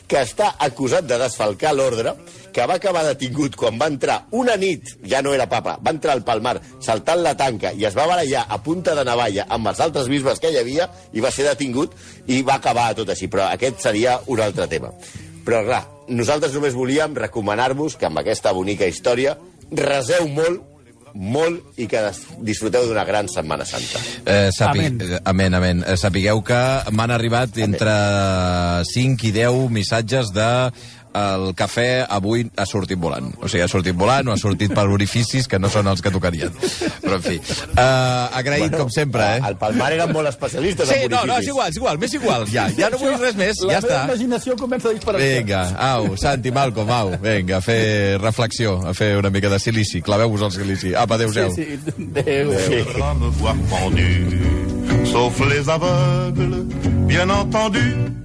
que 0.09 0.19
està 0.21 0.57
acusat 0.59 1.05
de 1.07 1.17
desfalcar 1.19 1.73
l'ordre, 1.73 2.13
que 2.53 2.67
va 2.67 2.75
acabar 2.75 3.05
detingut 3.07 3.55
quan 3.57 3.79
va 3.81 3.87
entrar 3.87 4.27
una 4.33 4.57
nit, 4.57 4.83
ja 5.07 5.23
no 5.23 5.33
era 5.33 5.49
papa, 5.49 5.79
va 5.87 5.91
entrar 5.95 6.13
al 6.13 6.25
Palmar 6.25 6.61
saltant 6.81 7.23
la 7.23 7.37
tanca 7.37 7.73
i 7.73 7.85
es 7.87 7.95
va 7.97 8.07
barallar 8.11 8.45
a 8.49 8.59
punta 8.63 8.95
de 8.95 9.05
navalla 9.05 9.47
amb 9.49 9.69
els 9.69 9.81
altres 9.81 10.09
bisbes 10.09 10.41
que 10.41 10.51
hi 10.51 10.59
havia 10.59 10.91
i 11.13 11.21
va 11.21 11.31
ser 11.31 11.47
detingut 11.47 11.95
i 12.27 12.43
va 12.43 12.55
acabar 12.59 12.93
tot 12.95 13.09
així. 13.09 13.29
Però 13.29 13.47
aquest 13.53 13.79
seria 13.81 14.19
un 14.27 14.41
altre 14.41 14.67
tema. 14.67 14.91
Però 15.47 15.63
clar, 15.65 15.85
nosaltres 16.11 16.55
només 16.57 16.75
volíem 16.77 17.15
recomanar-vos 17.17 17.97
que 17.97 18.09
amb 18.09 18.21
aquesta 18.21 18.53
bonica 18.57 18.89
història 18.91 19.37
reseu 19.71 20.27
molt, 20.29 20.67
molt 21.15 21.79
i 21.79 21.87
que 21.91 22.03
disfruteu 22.47 22.87
d'una 22.87 23.05
gran 23.07 23.31
Setmana 23.31 23.65
Santa. 23.67 24.03
Eh, 24.27 24.51
sapi... 24.55 24.85
Amén. 24.85 25.01
eh, 25.03 25.21
Amén, 25.25 25.55
amén. 25.59 25.85
Eh, 25.87 25.97
sapigueu 25.99 26.43
que 26.47 26.61
m'han 26.95 27.15
arribat 27.15 27.59
entre 27.63 27.95
5 28.93 29.27
i 29.31 29.33
10 29.35 29.69
missatges 29.75 30.31
de 30.35 30.51
el 31.17 31.55
cafè 31.59 32.05
avui 32.09 32.45
ha 32.57 32.67
sortit 32.69 32.99
volant. 33.01 33.31
O 33.41 33.49
sigui, 33.49 33.63
ha 33.65 33.69
sortit 33.71 33.97
volant 33.99 34.29
o 34.29 34.35
ha 34.35 34.39
sortit 34.41 34.75
per 34.75 34.87
orificis 34.91 35.49
que 35.51 35.59
no 35.59 35.71
són 35.73 35.89
els 35.91 36.03
que 36.03 36.13
tocarien. 36.15 36.53
Però, 37.03 37.17
en 37.19 37.25
fi, 37.25 37.37
uh, 37.41 38.39
agraït 38.39 38.69
bueno, 38.69 38.85
com 38.85 38.93
sempre, 38.95 39.27
eh? 39.37 39.41
Al 39.51 39.59
Palmar 39.61 39.93
eren 39.97 40.13
molt 40.15 40.31
especialistes 40.31 40.89
Sí, 40.91 41.05
en 41.07 41.15
no, 41.15 41.25
no, 41.29 41.39
és 41.41 41.51
igual, 41.51 41.71
és 41.71 41.81
igual, 41.81 42.01
m'és 42.03 42.15
igual, 42.19 42.47
ja. 42.51 42.69
Ja 42.79 42.91
no 42.93 43.01
vull 43.01 43.17
res 43.21 43.39
més, 43.39 43.63
La 43.67 43.79
ja 43.79 43.83
meva 43.85 43.95
està. 43.95 44.05
imaginació 44.11 44.57
comença 44.61 44.91
a 44.91 44.95
disparar. 44.97 45.21
Vinga, 45.23 45.63
au, 45.91 46.15
Santi, 46.21 46.53
Malcom, 46.55 46.91
au, 46.95 47.15
vinga, 47.23 47.59
a 47.59 47.65
fer 47.65 48.19
reflexió, 48.21 48.79
a 48.87 48.95
fer 48.95 49.17
una 49.19 49.31
mica 49.31 49.51
de 49.53 49.59
silici. 49.63 50.03
Claveu-vos 50.03 50.47
el 50.49 50.55
silici. 50.55 50.95
Apa, 50.95 51.19
adéu-siau. 51.19 51.55
Sí, 51.55 51.67
sí. 51.85 52.09
Adéu. 52.11 52.55
pendu, 53.71 55.07
sauf 55.07 55.41
les 55.41 55.69
aveugles, 55.69 56.65
bien 57.07 57.31
entendu. 57.31 58.20